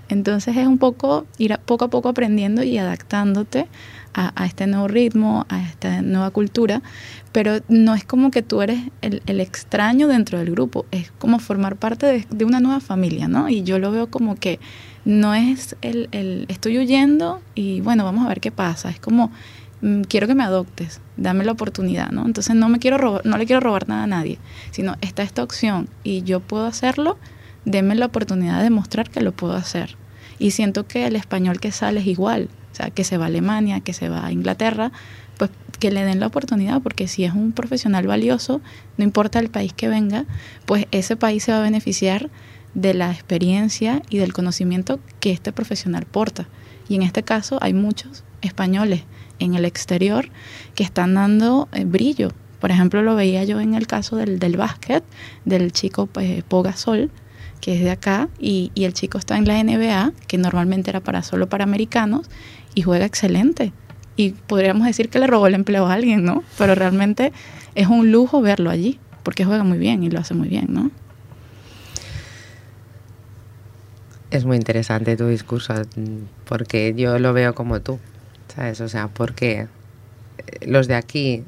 [0.08, 3.68] Entonces es un poco ir poco a poco aprendiendo y adaptándote
[4.14, 6.82] a, este nuevo ritmo, a esta nueva cultura,
[7.32, 11.76] pero no es como que tú eres el, extraño dentro del grupo, es como formar
[11.76, 13.48] parte de, una nueva familia, ¿no?
[13.48, 14.60] Y yo lo veo como que
[15.04, 19.32] no es el, el estoy huyendo y bueno, vamos a ver qué pasa, es como
[19.82, 22.24] mm, quiero que me adoptes, dame la oportunidad, ¿no?
[22.24, 24.38] Entonces no me quiero robar, no le quiero robar nada a nadie,
[24.70, 27.18] sino está esta opción y yo puedo hacerlo,
[27.64, 29.96] denme la oportunidad de mostrar que lo puedo hacer.
[30.38, 33.28] Y siento que el español que sale es igual, o sea, que se va a
[33.28, 34.90] Alemania, que se va a Inglaterra,
[35.38, 38.60] pues que le den la oportunidad, porque si es un profesional valioso,
[38.96, 40.24] no importa el país que venga,
[40.66, 42.30] pues ese país se va a beneficiar
[42.74, 46.48] de la experiencia y del conocimiento que este profesional porta.
[46.88, 49.04] Y en este caso hay muchos españoles
[49.38, 50.30] en el exterior
[50.74, 52.32] que están dando eh, brillo.
[52.58, 55.04] Por ejemplo, lo veía yo en el caso del, del básquet,
[55.44, 57.12] del chico eh, Pogasol,
[57.60, 61.00] que es de acá, y, y, el chico está en la NBA, que normalmente era
[61.00, 62.28] para solo para americanos,
[62.74, 63.72] y juega excelente.
[64.16, 66.44] Y podríamos decir que le robó el empleo a alguien, ¿no?
[66.58, 67.32] Pero realmente
[67.74, 70.90] es un lujo verlo allí, porque juega muy bien y lo hace muy bien, ¿no?
[74.30, 75.74] Es muy interesante tu discurso,
[76.44, 77.98] porque yo lo veo como tú,
[78.54, 78.80] ¿sabes?
[78.80, 79.68] O sea, porque
[80.66, 81.44] los de aquí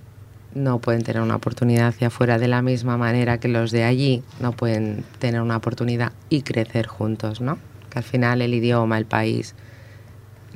[0.54, 4.22] no pueden tener una oportunidad hacia afuera de la misma manera que los de allí
[4.40, 7.58] no pueden tener una oportunidad y crecer juntos, ¿no?
[7.90, 9.54] Que al final el idioma, el país,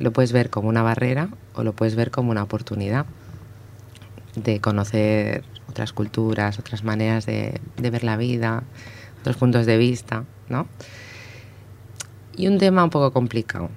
[0.00, 3.06] lo puedes ver como una barrera o lo puedes ver como una oportunidad
[4.34, 8.64] de conocer otras culturas, otras maneras de, ver la vida,
[9.20, 10.66] otros puntos de vista, ¿no?
[12.34, 13.70] Y un tema un poco complicado.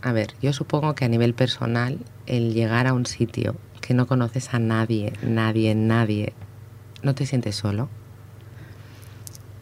[0.00, 4.06] A ver, yo supongo que a nivel personal, el llegar a un sitio que no
[4.06, 6.32] conoces a nadie, nadie, nadie,
[7.02, 7.90] ¿no te sientes solo?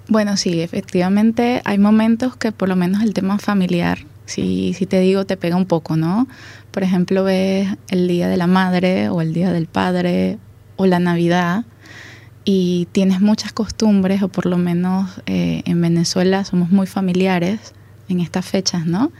[0.09, 5.01] Bueno, sí, efectivamente hay momentos que por lo menos el tema familiar, si, si te
[5.01, 6.29] digo, te pega un poco, ¿no?
[6.71, 10.39] Por ejemplo, ves el Día de la Madre o el Día del Padre
[10.77, 11.65] o la Navidad
[12.45, 17.73] y tienes muchas costumbres, o por lo menos eh, en Venezuela somos muy familiares
[18.09, 19.11] en estas fechas, ¿no?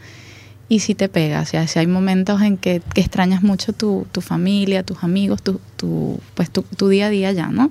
[0.69, 4.05] y si te pega, o sea, si hay momentos en que, que extrañas mucho tu,
[4.11, 5.59] tu, familia, tus amigos, tu,
[6.35, 7.69] pues tu, tu, día a día ya, ¿no?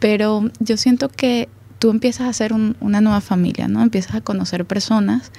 [0.00, 3.82] Pero yo siento que tú empiezas a hacer un, una nueva familia, ¿no?
[3.82, 5.30] Empiezas a conocer personas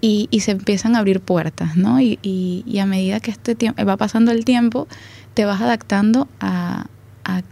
[0.00, 2.00] y, se empiezan a abrir puertas, ¿no?
[2.00, 4.88] Y, y, a medida que este tiempo, va pasando el tiempo,
[5.34, 6.86] te vas adaptando a,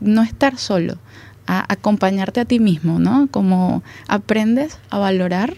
[0.00, 0.98] no estar solo,
[1.46, 3.28] a acompañarte a ti mismo, ¿no?
[3.30, 5.54] Como aprendes a valorar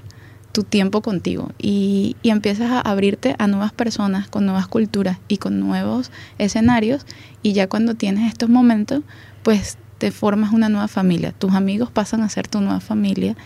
[0.53, 5.61] tu tiempo contigo y, empiezas a abrirte a nuevas personas con nuevas culturas y con
[5.61, 7.07] nuevos escenarios
[7.43, 9.03] y ya cuando tienes estos momentos
[9.43, 13.37] pues te formas una nueva familia, tus amigos pasan a ser tu nueva familia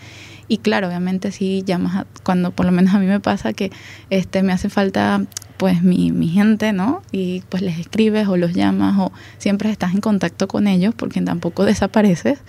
[0.47, 3.71] y claro, obviamente sí llamas a, cuando por lo menos a mí me pasa que
[4.09, 5.21] este me hace falta
[5.57, 7.01] pues mi, mi gente, ¿no?
[7.11, 11.21] Y pues les escribes o los llamas o siempre estás en contacto con ellos porque
[11.21, 12.39] tampoco desapareces,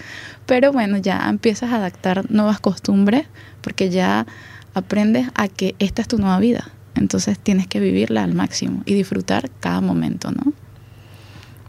[0.44, 3.26] pero bueno, ya empiezas a adaptar nuevas costumbres
[3.61, 4.26] porque ya
[4.74, 6.68] aprendes a que esta es tu nueva vida.
[6.94, 10.52] Entonces tienes que vivirla al máximo y disfrutar cada momento, ¿no?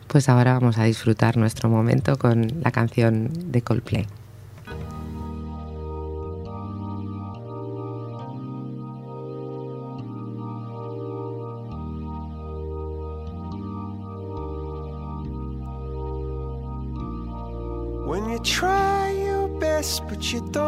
[0.08, 4.08] Pues ahora vamos a disfrutar nuestro momento con la canción de Coldplay.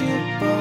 [0.00, 0.53] you.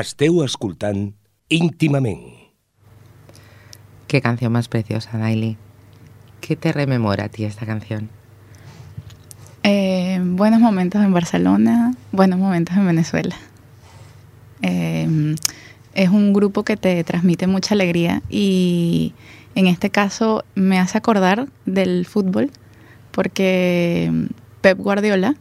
[0.00, 1.16] Esteu escoltant
[1.48, 2.22] íntimament.
[4.06, 5.56] Qué canción más preciosa, Daily.
[6.40, 8.08] ¿Qué te rememora a ti esta canción?
[9.62, 13.36] Eh, buenos momentos en Barcelona, buenos momentos en Venezuela.
[14.62, 15.36] Eh,
[15.94, 19.12] es un grupo que te transmite mucha alegría y
[19.54, 22.50] en este caso me hace acordar del fútbol
[23.10, 24.10] porque
[24.60, 25.34] Pep Guardiola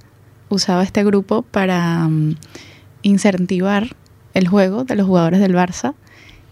[0.50, 2.36] usaba este grupo para mm,
[3.04, 3.96] incentivar
[4.34, 5.94] el juego de los jugadores del Barça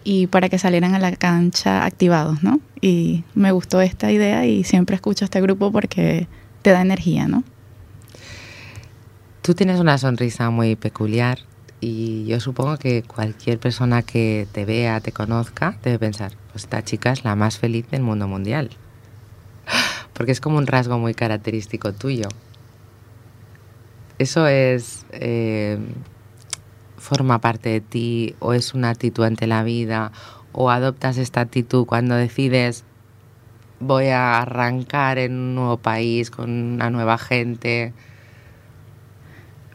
[0.04, 2.62] y para que salieran a la cancha activados, ¿no?
[2.80, 6.28] Y me gustó esta idea y siempre escucho este grupo porque
[6.62, 7.44] te da energía, ¿no?
[9.48, 11.40] Tú tienes una sonrisa muy peculiar
[11.80, 16.84] y yo supongo que cualquier persona que te vea, te conozca, debe pensar, pues esta
[16.84, 18.72] chica es la más feliz del mundo mundial.
[20.14, 22.28] Porque es como un rasgo muy característico tuyo.
[24.20, 25.06] ¿Eso es...
[25.12, 25.80] Eh,
[26.98, 30.12] forma parte de ti o es una actitud ante la vida
[30.52, 32.84] o adoptas esta actitud cuando decides
[33.80, 37.94] voy a arrancar en un nuevo país con una nueva gente?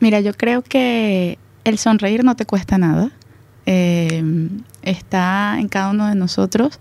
[0.02, 3.12] Mira, yo creo que el sonreír no te cuesta nada.
[3.66, 4.48] Eh,
[4.82, 6.80] está en cada uno de nosotros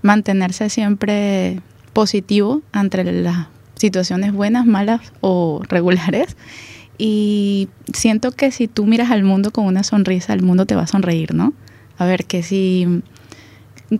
[0.00, 1.60] mantenerse siempre
[1.92, 6.34] positivo ante las situaciones buenas, malas o regulares.
[6.96, 10.84] Y siento que si tú miras al mundo con una sonrisa, el mundo te va
[10.84, 11.52] a sonreír, ¿no?
[11.98, 13.02] A ver, que si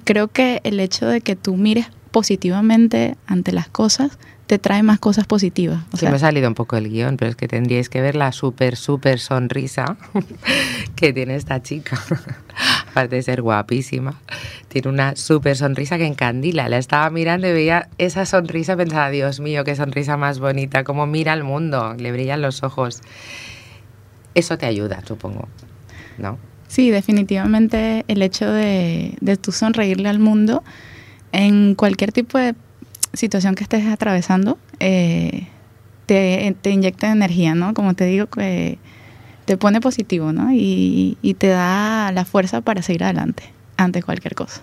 [0.05, 4.98] creo que el hecho de que tú mires positivamente ante las cosas te trae más
[4.98, 5.83] cosas positivas.
[5.92, 8.33] O me ha salido un poco el guion, pero es que tendríais que ver la
[8.33, 9.96] súper, súper sonrisa
[10.94, 11.98] que tiene esta chica.
[12.90, 14.20] Aparte de ser guapísima,
[14.68, 16.68] tiene una súper sonrisa que encandila.
[16.68, 20.85] La estaba mirando y veía esa sonrisa y pensaba, Dios mío, qué sonrisa más bonita,
[20.85, 23.01] cómo mira al mundo, le brillan los ojos.
[24.35, 25.48] Eso te ayuda, supongo,
[26.18, 26.38] ¿no?
[26.68, 30.62] Sí, definitivamente el hecho de, de tú sonreírle al mundo
[31.33, 32.55] en cualquier tipo de
[33.12, 35.49] situación que estés atravesando, eh,
[36.07, 37.75] te, inyecta energía, ¿no?
[37.75, 38.79] Como te digo, que
[39.45, 40.53] te pone positivo, ¿no?
[40.53, 43.45] Y, y, te da la fuerza para seguir adelante
[43.77, 44.62] ante cualquier cosa.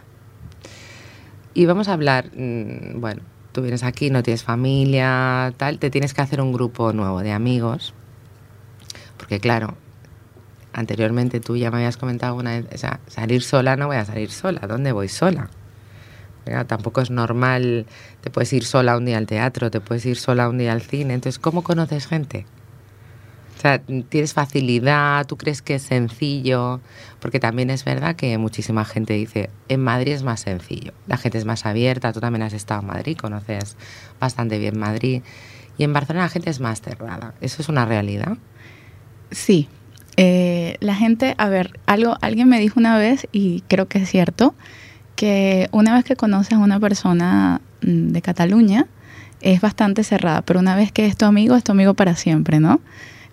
[1.54, 6.14] Y vamos a hablar, mm, bueno, tú vienes aquí, no tienes familia, tal, te tienes
[6.14, 7.94] que hacer un grupo nuevo de amigos,
[9.18, 9.76] porque claro,
[10.72, 14.06] anteriormente tú ya me habías comentado una vez, o sea, salir sola no voy a
[14.06, 15.50] salir sola, ¿dónde voy sola?
[16.68, 17.86] Tampoco es normal,
[18.22, 20.82] te puedes ir sola un día al teatro, te puedes ir sola un día al
[20.82, 21.14] cine.
[21.14, 22.46] Entonces, ¿cómo conoces gente?
[23.60, 26.80] O sea, tienes facilidad, tú crees que es sencillo,
[27.20, 31.40] porque también es verdad que muchísima gente dice, en Madrid es más sencillo, la gente
[31.40, 33.76] es más abierta, tú también has estado en Madrid, conoces
[34.18, 35.24] bastante bien Madrid,
[35.78, 38.38] y en Barcelona la gente es más cerrada, ¿eso es una realidad?
[39.32, 39.68] Sí,
[40.16, 44.10] eh, la gente, a ver, algo, alguien me dijo una vez, y creo que es
[44.10, 44.56] cierto,
[45.20, 48.88] que una vez que conoces a una persona mm, de Cataluña,
[49.42, 52.62] es bastante cerrada, pero una vez que es tu amigo, es tu amigo para siempre,
[52.62, 52.80] ¿no?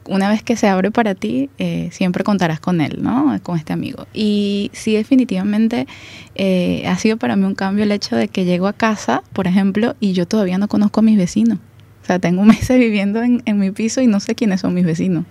[0.05, 3.39] Una vez que se abre para ti, eh, siempre contarás con él, ¿no?
[3.45, 4.09] Con este amigo.
[4.13, 5.87] Y sí, definitivamente
[6.35, 9.47] eh, ha sido para mí un cambio el hecho de que llego a casa, por
[9.47, 11.61] ejemplo, y yo todavía no conozco a mis vecinos.
[12.03, 14.87] O sea, tengo meses viviendo en, en mi piso y no sé quiénes son mis
[14.87, 15.25] vecinos.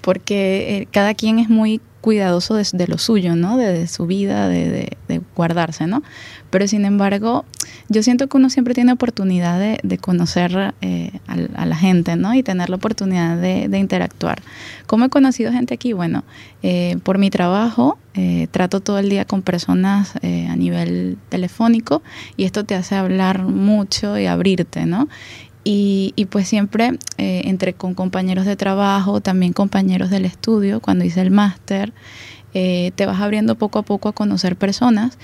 [0.00, 3.56] Porque eh, cada quien es muy cuidadoso de, lo suyo, ¿no?
[3.56, 4.96] De, su vida, de,
[5.34, 6.02] guardarse, ¿no?
[6.50, 7.46] Pero sin embargo,
[7.88, 12.34] yo siento que uno siempre tiene oportunidad de, conocer eh, a, la gente, ¿no?
[12.34, 14.42] Y tener la oportunidad de, interactuar.
[14.86, 15.92] ¿Cómo he conocido gente aquí?
[15.92, 16.24] Bueno,
[16.62, 22.02] eh, por mi trabajo eh, trato todo el día con personas a nivel telefónico
[22.36, 25.08] y esto te hace hablar mucho y abrirte, ¿no?
[25.64, 31.04] Y, y, pues siempre eh, entre con compañeros de trabajo, también compañeros del estudio, cuando
[31.04, 31.92] hice el máster,
[32.54, 35.18] eh, te vas abriendo poco a poco a conocer personas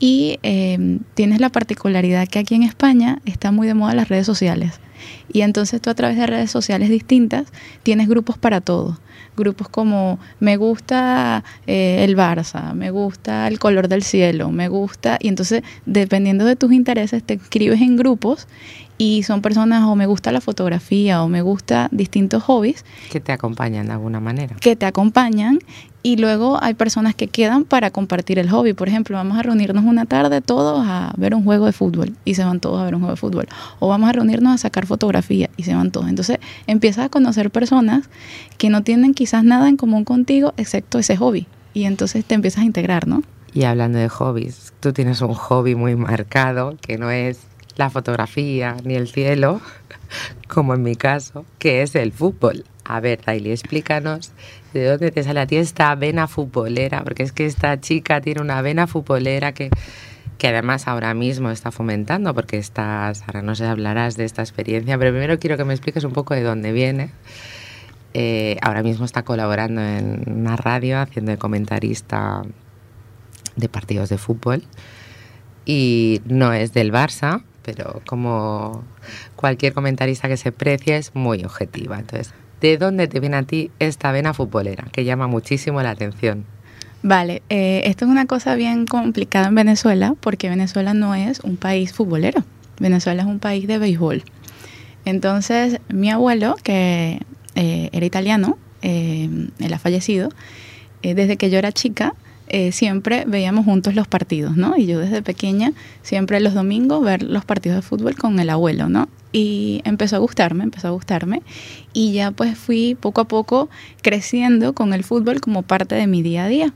[0.00, 4.26] y eh, tienes la particularidad que aquí en España está muy de moda las redes
[4.26, 4.80] sociales.
[5.32, 7.46] Y entonces tú a través de redes sociales distintas
[7.82, 8.98] tienes grupos para todo.
[9.36, 15.18] Grupos como me gusta el Barça, me gusta el color del cielo, me gusta...
[15.20, 18.46] Y entonces dependiendo de tus intereses te inscribes en grupos
[18.98, 22.84] y son personas o me gusta la fotografía o me gusta distintos hobbies.
[23.10, 24.56] Que te acompañan de alguna manera.
[24.56, 25.58] Que te acompañan
[26.02, 28.72] y luego hay personas que quedan para compartir el hobby.
[28.72, 32.34] Por ejemplo, vamos a reunirnos una tarde todos a ver un juego de fútbol y
[32.34, 33.48] se van todos a ver un juego de fútbol.
[33.80, 36.08] O vamos a reunirnos a sacar fotografía y se van todos.
[36.08, 38.08] Entonces empiezas a conocer personas
[38.58, 41.46] que no tienen quizás nada en común contigo excepto ese hobby.
[41.72, 43.22] Y entonces te empiezas a integrar, ¿no?
[43.54, 47.38] Y hablando de hobbies, tú tienes un hobby muy marcado que no es
[47.76, 49.60] la fotografía ni el cielo,
[50.48, 52.64] como en mi caso, que es el fútbol.
[52.84, 54.32] A ver, Daily, explícanos
[54.72, 58.40] de dónde te sale a ti esta vena futbolera, porque es que esta chica tiene
[58.40, 59.70] una vena futbolera que,
[60.38, 64.98] que además ahora mismo está fomentando, porque estás, ahora no sé, hablarás de esta experiencia,
[64.98, 67.10] pero primero quiero que me expliques un poco de dónde viene.
[68.12, 72.42] Eh, ahora mismo está colaborando en una radio haciendo de comentarista
[73.56, 74.62] de partidos de fútbol
[75.64, 78.84] y no es del Barça, pero como
[79.36, 81.98] cualquier comentarista que se precie es muy objetiva.
[81.98, 86.44] Entonces, ¿de dónde te viene a ti esta vena futbolera que llama muchísimo la atención?
[87.02, 91.56] Vale, eh, esto es una cosa bien complicada en Venezuela porque Venezuela no es un
[91.56, 92.42] país futbolero,
[92.78, 94.22] Venezuela es un país de béisbol.
[95.04, 97.20] Entonces, mi abuelo, que
[97.56, 99.28] eh, era italiano, eh,
[99.58, 100.30] él ha fallecido,
[101.02, 102.14] desde que yo era chica,
[102.48, 104.76] eh, siempre veíamos juntos los partidos, ¿no?
[104.76, 105.72] Y yo desde pequeña,
[106.02, 109.08] siempre los domingos, ver los partidos de fútbol con el abuelo, ¿no?
[109.32, 111.42] Y empezó a gustarme, empezó a gustarme.
[111.92, 113.68] Y ya pues fui poco a poco
[114.02, 116.72] creciendo con el fútbol como parte de mi día a día.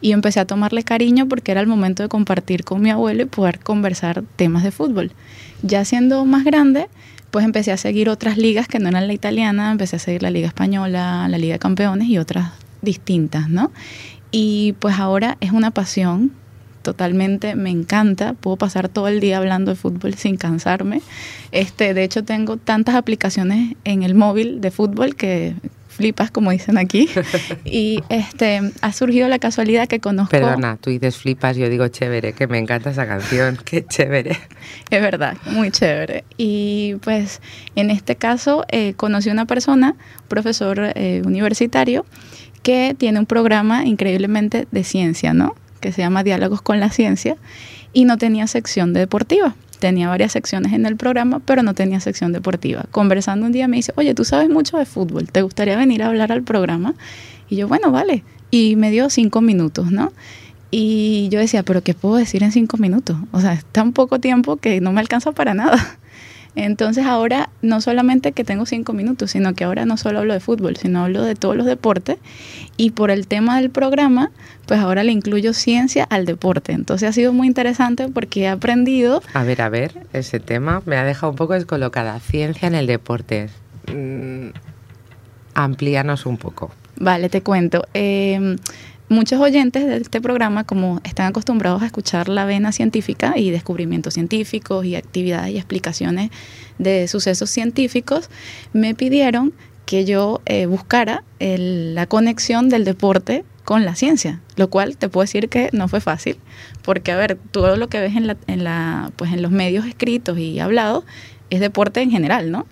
[0.00, 3.26] Y empecé a tomarle cariño porque era el momento de compartir con mi abuelo y
[3.26, 5.12] poder conversar temas de fútbol.
[5.62, 6.88] Ya siendo más grande,
[7.30, 10.30] pues empecé a seguir otras ligas que no eran la italiana, empecé a seguir la
[10.30, 12.50] Liga Española, la Liga de Campeones y otras
[12.82, 13.70] distintas, ¿no?
[14.32, 16.32] Y pues ahora es una pasión,
[16.82, 21.02] totalmente me encanta, puedo pasar todo el día hablando de fútbol sin cansarme.
[21.52, 25.54] Este, de hecho tengo tantas aplicaciones en el móvil de fútbol que
[25.92, 27.08] flipas como dicen aquí
[27.64, 32.32] y este ha surgido la casualidad que conozco Perdona, tú dices flipas, yo digo chévere,
[32.32, 34.38] que me encanta esa canción, qué chévere.
[34.90, 36.24] Es verdad, muy chévere.
[36.38, 37.40] Y pues
[37.76, 39.94] en este caso eh, conocí a una persona,
[40.28, 42.06] profesor eh, universitario,
[42.62, 45.54] que tiene un programa increíblemente de ciencia, ¿no?
[45.80, 47.36] Que se llama Diálogos con la Ciencia
[47.92, 49.54] y no tenía sección deportiva.
[49.78, 52.84] Tenía varias secciones en el programa, pero no tenía sección deportiva.
[52.92, 56.08] Conversando un día me dice, oye, tú sabes mucho de fútbol, ¿te gustaría venir a
[56.08, 56.94] hablar al programa?
[57.48, 58.22] Y yo, bueno, vale.
[58.50, 60.12] Y me dio cinco minutos, ¿no?
[60.70, 63.16] Y yo decía, pero ¿qué puedo decir en cinco minutos?
[63.32, 65.98] O sea, es tan poco tiempo que no me alcanza para nada.
[66.54, 70.40] Entonces ahora no solamente que tengo cinco minutos, sino que ahora no solo hablo de
[70.40, 72.18] fútbol, sino hablo de todos los deportes.
[72.76, 74.30] Y por el tema del programa,
[74.66, 76.72] pues ahora le incluyo ciencia al deporte.
[76.72, 79.22] Entonces ha sido muy interesante porque he aprendido...
[79.32, 82.20] A ver, a ver, ese tema me ha dejado un poco descolocada.
[82.20, 83.48] Ciencia en el deporte.
[83.92, 84.48] Mm,
[85.54, 86.70] amplíanos un poco.
[86.96, 87.86] Vale, te cuento.
[87.94, 88.56] Eh,
[89.12, 94.14] muchos oyentes de este programa, como están acostumbrados a escuchar la vena científica y descubrimientos
[94.14, 96.30] científicos y actividades y explicaciones
[96.78, 98.30] de sucesos científicos,
[98.72, 99.52] me pidieron
[99.86, 105.22] que yo eh, buscara la conexión del deporte con la ciencia, lo cual te puedo
[105.22, 106.38] decir que no fue fácil,
[106.82, 109.86] porque a ver, todo lo que ves en, la, en, la, pues en los medios
[109.86, 111.04] escritos y hablados
[111.50, 112.66] es deporte en general, ¿no?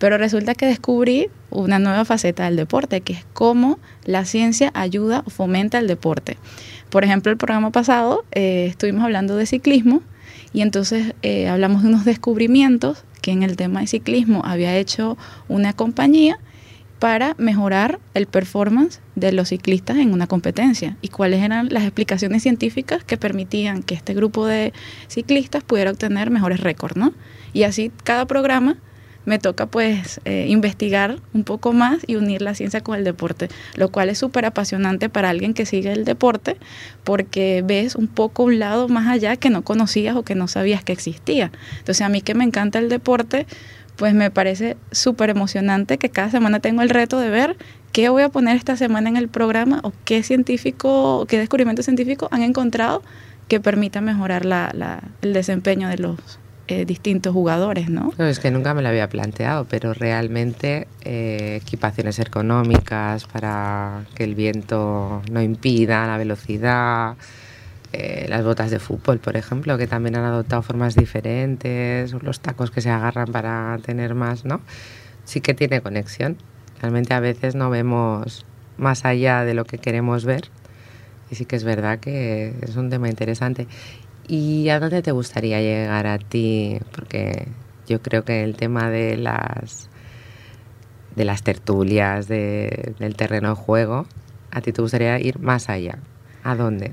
[0.00, 5.22] Pero resulta que descubrí una nueva faceta del deporte, que es cómo la ciencia ayuda
[5.26, 6.38] o fomenta el deporte.
[6.88, 10.02] Por ejemplo, el programa pasado eh, estuvimos hablando de ciclismo
[10.54, 15.18] y entonces eh, hablamos de unos descubrimientos que en el tema de ciclismo había hecho
[15.48, 16.38] una compañía
[16.98, 22.42] para mejorar el performance de los ciclistas en una competencia y cuáles eran las explicaciones
[22.42, 24.72] científicas que permitían que este grupo de
[25.08, 27.12] ciclistas pudiera obtener mejores récords, ¿no?
[27.52, 28.78] Y así cada programa
[29.24, 33.48] me toca pues eh, investigar un poco más y unir la ciencia con el deporte,
[33.76, 36.56] lo cual es súper apasionante para alguien que sigue el deporte
[37.04, 40.84] porque ves un poco un lado más allá que no conocías o que no sabías
[40.84, 41.52] que existía.
[41.78, 43.46] Entonces a mí que me encanta el deporte,
[43.96, 47.56] pues me parece súper emocionante que cada semana tengo el reto de ver
[47.92, 52.28] qué voy a poner esta semana en el programa o qué científico, qué descubrimiento científico
[52.30, 53.02] han encontrado
[53.48, 56.16] que permita mejorar la, el desempeño de los
[56.70, 58.12] eh, distintos jugadores, ¿no?
[58.16, 64.36] Es que nunca me lo había planteado, pero realmente eh, equipaciones ergonómicas para que el
[64.36, 67.16] viento no impida la velocidad,
[67.92, 72.70] eh, las botas de fútbol, por ejemplo, que también han adoptado formas diferentes, los tacos
[72.70, 74.60] que se agarran para tener más, ¿no?
[75.24, 76.36] Sí que tiene conexión.
[76.80, 78.46] Realmente a veces no vemos
[78.76, 80.50] más allá de lo que queremos ver.
[81.32, 83.66] Y sí que es verdad que es un tema interesante.
[84.28, 86.78] ¿Y a dónde te gustaría llegar a ti?
[86.94, 87.48] Porque
[87.88, 89.88] yo creo que el tema de las
[91.16, 94.06] de las tertulias, de- del terreno de juego,
[94.52, 95.98] a ti te gustaría ir más allá.
[96.44, 96.92] ¿A dónde?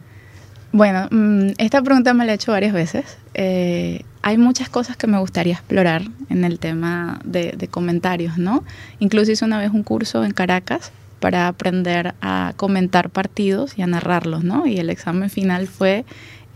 [0.72, 3.18] Bueno, mm, esta pregunta me la he hecho varias veces.
[3.36, 8.64] Eh, hay muchas cosas que me gustaría explorar en el tema de, de comentarios, ¿no?
[9.00, 13.88] Incluso hice una vez un curso en Caracas para aprender a comentar partidos y a
[13.88, 14.66] narrarlos, ¿no?
[14.68, 16.06] Y el examen final fue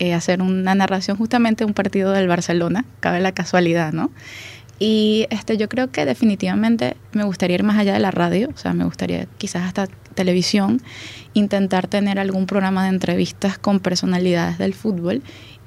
[0.02, 4.10] eh, hacer una narración justamente de un partido del Barcelona, cabe la casualidad, ¿no?
[4.80, 8.58] Y este, yo creo que definitivamente me gustaría ir más allá de la radio, o
[8.58, 9.86] sea, me gustaría quizás hasta
[10.16, 10.82] televisión,
[11.36, 15.22] intentar tener algún programa de entrevistas con personalidades del fútbol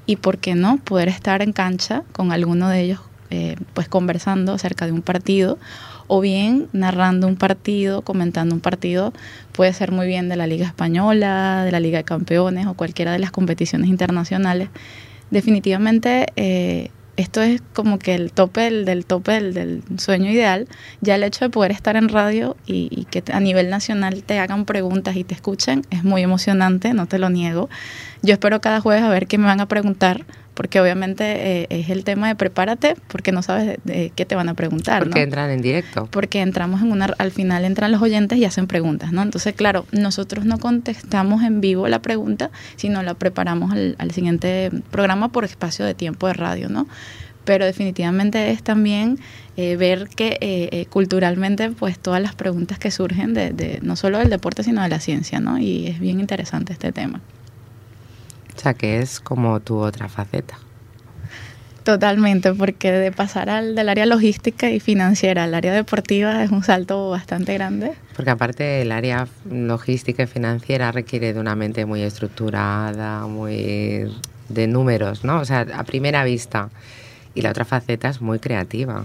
[0.04, 4.54] y, ¿por qué no?, poder estar en cancha con alguno de ellos, eh, pues conversando
[4.54, 5.60] acerca de un partido
[6.06, 9.12] o bien narrando un partido, comentando un partido,
[9.52, 13.12] puede ser muy bien de la Liga Española, de la Liga de Campeones o cualquiera
[13.12, 14.68] de las competiciones internacionales.
[15.30, 20.66] Definitivamente eh, esto es como que el tope del, del tope del, del sueño ideal.
[21.00, 24.38] Ya el hecho de poder estar en radio y, y que a nivel nacional te
[24.38, 27.68] hagan preguntas y te escuchen es muy emocionante, no te lo niego.
[28.22, 30.24] Yo espero cada jueves a ver qué me van a preguntar
[30.54, 34.34] porque obviamente eh, es el tema de prepárate porque no sabes de, de qué te
[34.34, 35.02] van a preguntar.
[35.02, 35.24] Porque ¿no?
[35.24, 36.08] entran en directo.
[36.10, 39.22] porque entramos en una, al final entran los oyentes y hacen preguntas, ¿no?
[39.22, 44.70] Entonces, claro, nosotros no contestamos en vivo la pregunta, sino la preparamos al, al siguiente
[44.90, 46.86] programa por espacio de tiempo de radio, ¿no?
[47.44, 49.18] Pero definitivamente es también
[49.56, 53.96] eh, ver que eh, eh, culturalmente, pues todas las preguntas que surgen de, de no
[53.96, 55.58] solo del deporte, sino de la ciencia, ¿no?
[55.58, 57.20] Y es bien interesante este tema.
[58.56, 60.58] O sea, que es como tu otra faceta.
[61.84, 66.62] Totalmente, porque de pasar al del área logística y financiera al área deportiva es un
[66.62, 67.92] salto bastante grande.
[68.16, 74.10] Porque aparte el área logística y financiera requiere de una mente muy estructurada, muy
[74.48, 75.40] de números, ¿no?
[75.40, 76.70] O sea, a primera vista.
[77.34, 79.04] Y la otra faceta es muy creativa.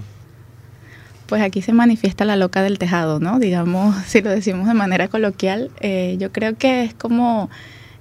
[1.26, 3.39] Pues aquí se manifiesta la loca del tejado, ¿no?
[3.39, 7.50] Digamos, si lo decimos de manera coloquial, eh, yo creo que es como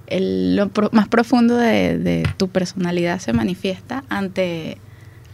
[0.09, 4.77] el, lo pro- más profundo de, de tu personalidad se manifiesta ante,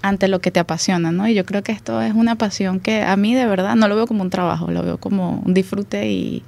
[0.02, 1.28] ante lo que te apasiona, ¿no?
[1.28, 3.96] Y yo creo que esto es una pasión que a mí de verdad no lo
[3.96, 6.44] veo como un trabajo, lo veo como un disfrute y,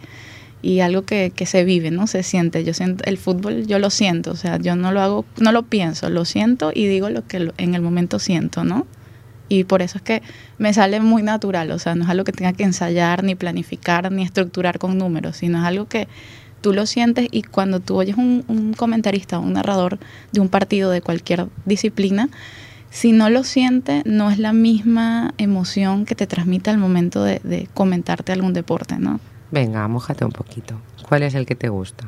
[0.61, 2.07] y algo que, que se vive, ¿no?
[2.07, 2.63] Se siente.
[2.63, 5.63] Yo siento, el fútbol yo lo siento, o sea, yo no lo hago, no lo
[5.63, 8.85] pienso, lo siento y digo lo que en el momento siento, ¿no?
[9.49, 10.21] Y por eso es que
[10.57, 14.11] me sale muy natural, o sea, no es algo que tenga que ensayar, ni planificar,
[14.11, 16.09] ni estructurar con números, sino es algo que
[16.61, 19.99] tú lo sientes y cuando tú oyes un, un comentarista o un narrador
[20.31, 22.29] de un partido de cualquier disciplina,
[22.89, 27.39] si no lo sientes, no es la misma emoción que te transmite al momento de,
[27.43, 29.19] de comentarte algún deporte, ¿no?
[29.51, 30.79] Venga, mójate un poquito.
[31.07, 32.07] ¿Cuál es el que te gusta?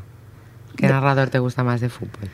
[0.77, 2.29] ¿Qué De- narrador te gusta más de fútbol?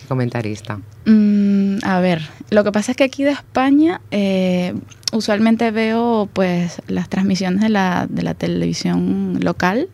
[0.00, 0.80] ¿Qué comentarista?
[1.06, 4.74] Mm, a ver, lo que pasa es que aquí de España eh,
[5.12, 9.88] usualmente veo pues las transmisiones de la, de la televisión local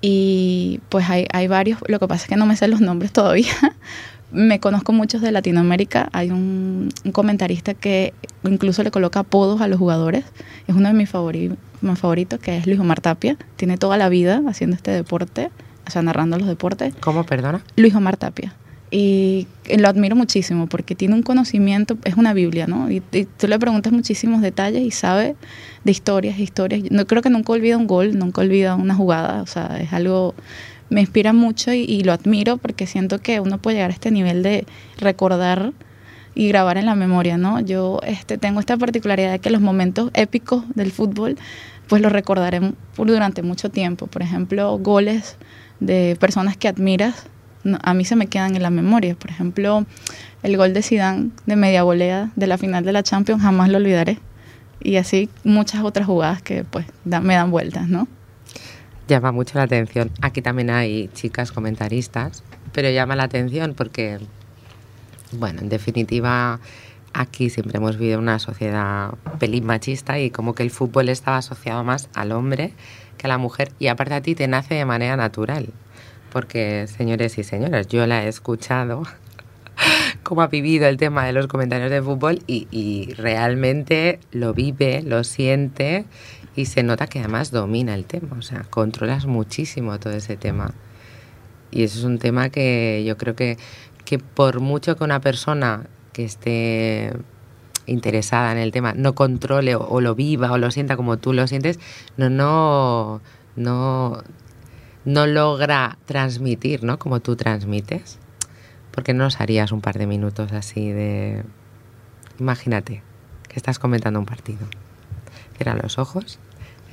[0.00, 3.12] y pues hay, hay varios, lo que pasa es que no me sé los nombres
[3.12, 3.52] todavía.
[4.32, 9.66] me conozco muchos de Latinoamérica, hay un, un comentarista que incluso le coloca apodos a
[9.68, 10.24] los jugadores,
[10.68, 14.08] es uno de mis, favori- mis favoritos, que es Luis Omar Tapia, tiene toda la
[14.08, 15.50] vida haciendo este deporte,
[15.86, 16.94] o sea, narrando los deportes.
[17.00, 17.60] ¿Cómo, perdona?
[17.76, 18.54] Luis Omar Tapia.
[18.92, 19.46] Y
[19.78, 22.90] lo admiro muchísimo porque tiene un conocimiento, es una Biblia, ¿no?
[22.90, 25.36] Y, y tú le preguntas muchísimos detalles y sabe
[25.84, 26.82] de historias, historias.
[26.90, 30.34] No creo que nunca olvida un gol, nunca olvida una jugada, o sea, es algo
[30.90, 34.10] me inspira mucho y, y lo admiro porque siento que uno puede llegar a este
[34.10, 34.66] nivel de
[34.98, 35.72] recordar
[36.34, 37.60] y grabar en la memoria, ¿no?
[37.60, 41.36] Yo este, tengo esta particularidad de que los momentos épicos del fútbol,
[41.88, 42.60] pues los recordaré
[42.94, 44.06] por, durante mucho tiempo.
[44.06, 45.36] Por ejemplo, goles
[45.80, 47.26] de personas que admiras,
[47.64, 49.14] no, a mí se me quedan en la memoria.
[49.14, 49.86] Por ejemplo,
[50.42, 53.78] el gol de Zidane de media volea de la final de la Champions, jamás lo
[53.78, 54.18] olvidaré.
[54.82, 58.08] Y así muchas otras jugadas que pues da, me dan vueltas, ¿no?
[59.08, 60.10] Llama mucho la atención.
[60.22, 62.42] Aquí también hay chicas comentaristas,
[62.72, 64.20] pero llama la atención porque,
[65.32, 66.60] bueno, en definitiva,
[67.12, 71.84] aquí siempre hemos vivido una sociedad pelín machista y como que el fútbol estaba asociado
[71.84, 72.72] más al hombre
[73.18, 75.68] que a la mujer y aparte a ti te nace de manera natural.
[76.32, 79.02] Porque, señores y señoras, yo la he escuchado
[80.22, 85.24] cómo ha vivido el tema de los comentarios de fútbol y, realmente lo vive, lo
[85.24, 86.04] siente
[86.56, 90.72] y se nota que además domina el tema, o sea, controlas muchísimo todo ese tema.
[91.70, 93.56] Y eso es un tema que yo creo que,
[94.04, 97.12] que por mucho que una persona que esté
[97.86, 101.46] interesada en el tema no controle o, lo viva o lo sienta como tú lo
[101.46, 101.78] sientes,
[102.16, 103.20] no,
[103.56, 104.22] no,
[105.04, 106.98] no logra transmitir, ¿no?
[106.98, 108.18] Como tú transmites.
[108.90, 111.44] Porque no nos harías un par de minutos así de...
[112.38, 113.02] Imagínate
[113.48, 114.66] que estás comentando un partido.
[115.56, 116.38] Cierra los ojos.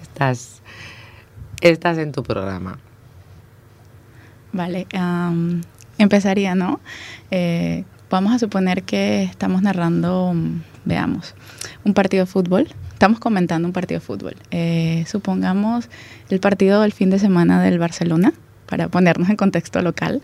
[0.01, 0.61] Estás,
[1.61, 2.79] estás en tu programa.
[4.51, 4.87] Vale,
[5.97, 6.79] empezaría, ¿no?
[7.31, 10.33] Eh, vamos a suponer que estamos narrando,
[10.85, 11.35] veamos,
[11.83, 12.67] un partido de fútbol.
[12.97, 14.35] Estamos comentando un partido de fútbol.
[14.49, 15.87] Eh, supongamos
[16.31, 18.33] el partido del fin de semana del Barcelona,
[18.67, 20.23] para ponernos en contexto local.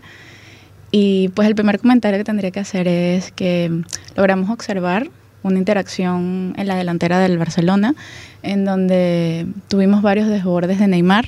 [0.90, 3.70] Y pues el primer comentario que tendría que hacer es que
[4.16, 5.08] logramos observar
[5.44, 7.94] una interacción en la delantera del Barcelona,
[8.42, 11.26] en donde tuvimos varios desbordes de Neymar,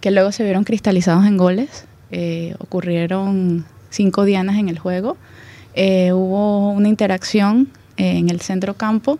[0.00, 1.84] que luego se vieron cristalizados en goles.
[2.12, 5.18] Eh, ocurrieron cinco dianas en el juego.
[5.74, 7.68] Eh, hubo una interacción
[7.98, 9.18] eh, en el centro campo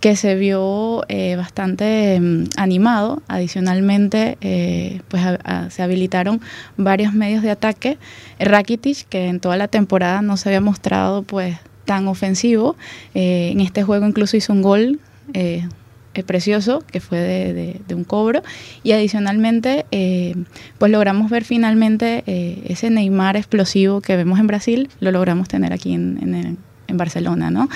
[0.00, 3.22] que se vio eh, bastante mm, animado.
[3.28, 6.40] Adicionalmente, eh, pues a- a- se habilitaron
[6.76, 7.98] varios medios de ataque.
[8.38, 12.76] Rakitic, que en toda la temporada no se había mostrado pues tan ofensivo,
[13.14, 15.00] eh, en este juego incluso hizo un gol
[15.34, 15.66] eh,
[16.14, 18.42] eh, precioso que fue de, de- de un cobro
[18.82, 20.34] y adicionalmente eh,
[20.78, 25.72] pues logramos ver finalmente eh, ese Neymar explosivo que vemos en Brasil, lo logramos tener
[25.72, 26.58] aquí en, en
[26.90, 27.68] en Barcelona, ¿no?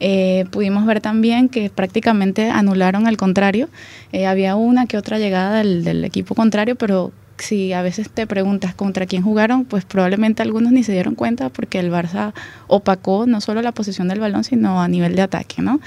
[0.00, 3.68] Eh, pudimos ver también que prácticamente anularon al contrario.
[4.12, 7.12] Eh, había una que otra llegada del, del equipo contrario, pero
[7.42, 11.48] si a veces te preguntas contra quién jugaron, pues probablemente algunos ni se dieron cuenta
[11.48, 12.32] porque el Barça
[12.68, 15.80] opacó no solo la posición del balón, sino a nivel de ataque, ¿no?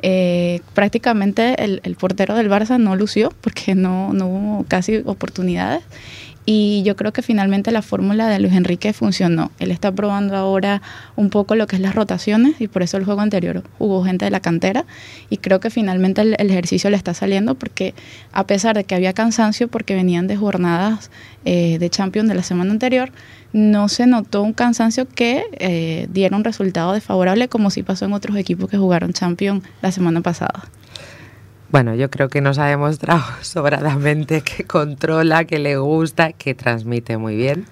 [0.00, 5.82] Eh, prácticamente el, el, portero del Barça no lució porque no, no hubo casi oportunidades
[6.44, 9.52] y yo creo que finalmente la fórmula de Luis Enrique funcionó.
[9.58, 10.82] Él está probando ahora
[11.14, 14.24] un poco lo que es las rotaciones y por eso el juego anterior hubo gente
[14.24, 14.84] de la cantera
[15.30, 17.94] y creo que finalmente el, ejercicio le está saliendo porque
[18.32, 21.10] a pesar de que había cansancio porque venían de jornadas
[21.44, 23.12] eh, de Champions de la semana anterior,
[23.52, 28.14] no se notó un cansancio que eh, diera un resultado desfavorable como sí pasó en
[28.14, 30.64] otros equipos que jugaron Champions la semana pasada.
[31.72, 37.16] Bueno, yo creo que nos ha demostrado sobradamente que controla, que le gusta, que transmite
[37.16, 37.64] muy bien.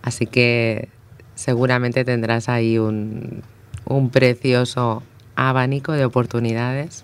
[0.00, 0.88] Así que
[1.34, 3.42] seguramente tendrás ahí un,
[3.84, 5.02] un precioso
[5.34, 7.02] abanico de oportunidades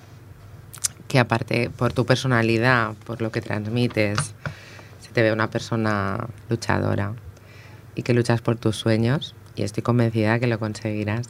[1.09, 4.19] que aparte por tu personalidad, por lo que transmites,
[5.01, 7.15] se te ve una persona luchadora
[7.97, 11.29] y que luchas por tus sueños y estoy convencida que lo conseguirás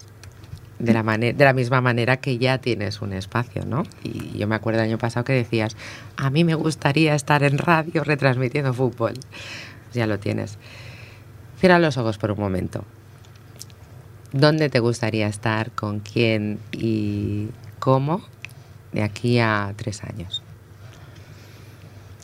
[0.79, 3.85] de la, de la misma manera que ya tienes un espacio, ¿no?
[4.03, 5.77] Y yo me acuerdo el año pasado que decías,
[6.17, 9.15] a mí me gustaría estar en radio retransmitiendo fútbol.
[9.93, 10.59] Ya lo tienes.
[11.61, 12.85] Cierra los ojos por un momento.
[14.33, 15.71] ¿Dónde te gustaría estar?
[15.71, 16.59] ¿Con quién?
[16.73, 17.49] ¿Y
[17.79, 18.21] cómo?
[18.93, 20.43] De aquí a tres años.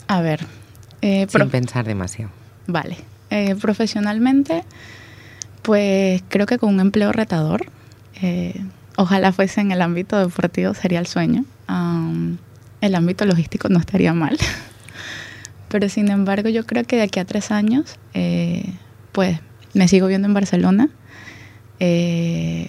[0.09, 0.45] A ver.
[1.03, 2.33] Eh, Sin pensar demasiado.
[2.67, 2.97] Vale.
[3.31, 4.65] Eh, profesionalmente,
[5.63, 7.67] pues creo que con un empleo retador
[8.23, 8.61] eh,
[8.97, 11.45] ojalá fuese en el ámbito deportivo, sería el sueño.
[11.69, 12.39] Um,
[12.81, 14.39] el ámbito logístico no estaría mal.
[15.69, 18.75] Pero sin embargo, yo creo que de aquí a tres años, eh,
[19.13, 19.39] pues
[19.73, 20.89] me sigo viendo en Barcelona.
[21.79, 22.69] Eh,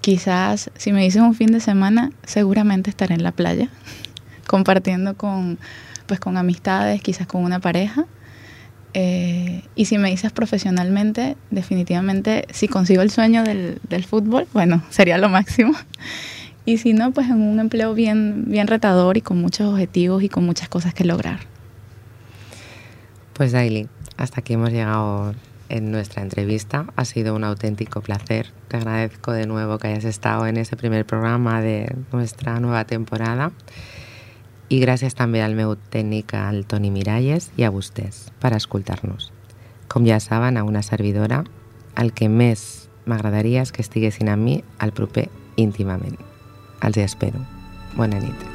[0.00, 3.68] quizás, si me dicen un fin de semana, seguramente estaré en la playa,
[4.46, 5.58] compartiendo con,
[6.06, 8.06] pues, con amistades, quizás con una pareja.
[8.94, 14.82] Eh, y si me dices profesionalmente, definitivamente si consigo el sueño del, del, fútbol, bueno,
[14.90, 15.74] sería lo máximo.
[16.64, 20.28] Y si no, pues en un empleo bien, bien retador y con muchos objetivos y
[20.28, 21.40] con muchas cosas que lograr.
[23.32, 25.34] Pues Daily, hasta aquí hemos llegado
[25.70, 26.86] en nuestra entrevista.
[26.96, 28.52] Ha sido un auténtico placer.
[28.68, 33.52] Te agradezco de nuevo que hayas estado en ese primer programa de nuestra nueva temporada.
[34.70, 39.32] I gràcies també al meu tècnic, al Toni Miralles, i a vostès per escoltar-nos.
[39.90, 41.42] Com ja saben, a una servidora,
[41.98, 45.26] el que més m'agradaria és que estiguessin amb mi al proper
[45.58, 46.14] íntimament.
[46.86, 47.42] Els hi espero.
[47.96, 48.46] Bona nit.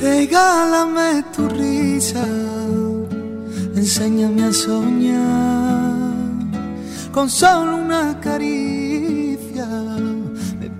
[0.00, 2.24] Regálame tu risa,
[3.76, 6.06] enséñame a soñar
[7.12, 9.66] con solo una caricia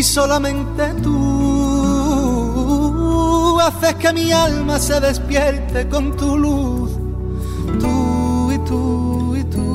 [0.00, 2.40] y solamente tú
[3.60, 6.92] haces que mi alma se despierte con tu luz,
[7.78, 9.66] tú y tú y tú.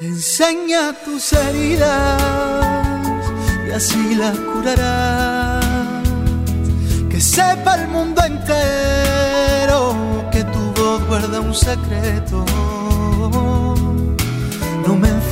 [0.00, 2.22] Enseña tus heridas
[3.68, 5.66] y así las curarás.
[7.10, 9.80] Que sepa el mundo entero
[10.32, 12.46] que tu voz guarda un secreto
[14.86, 14.96] no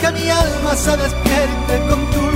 [0.00, 2.33] que mi alma se despierte con tu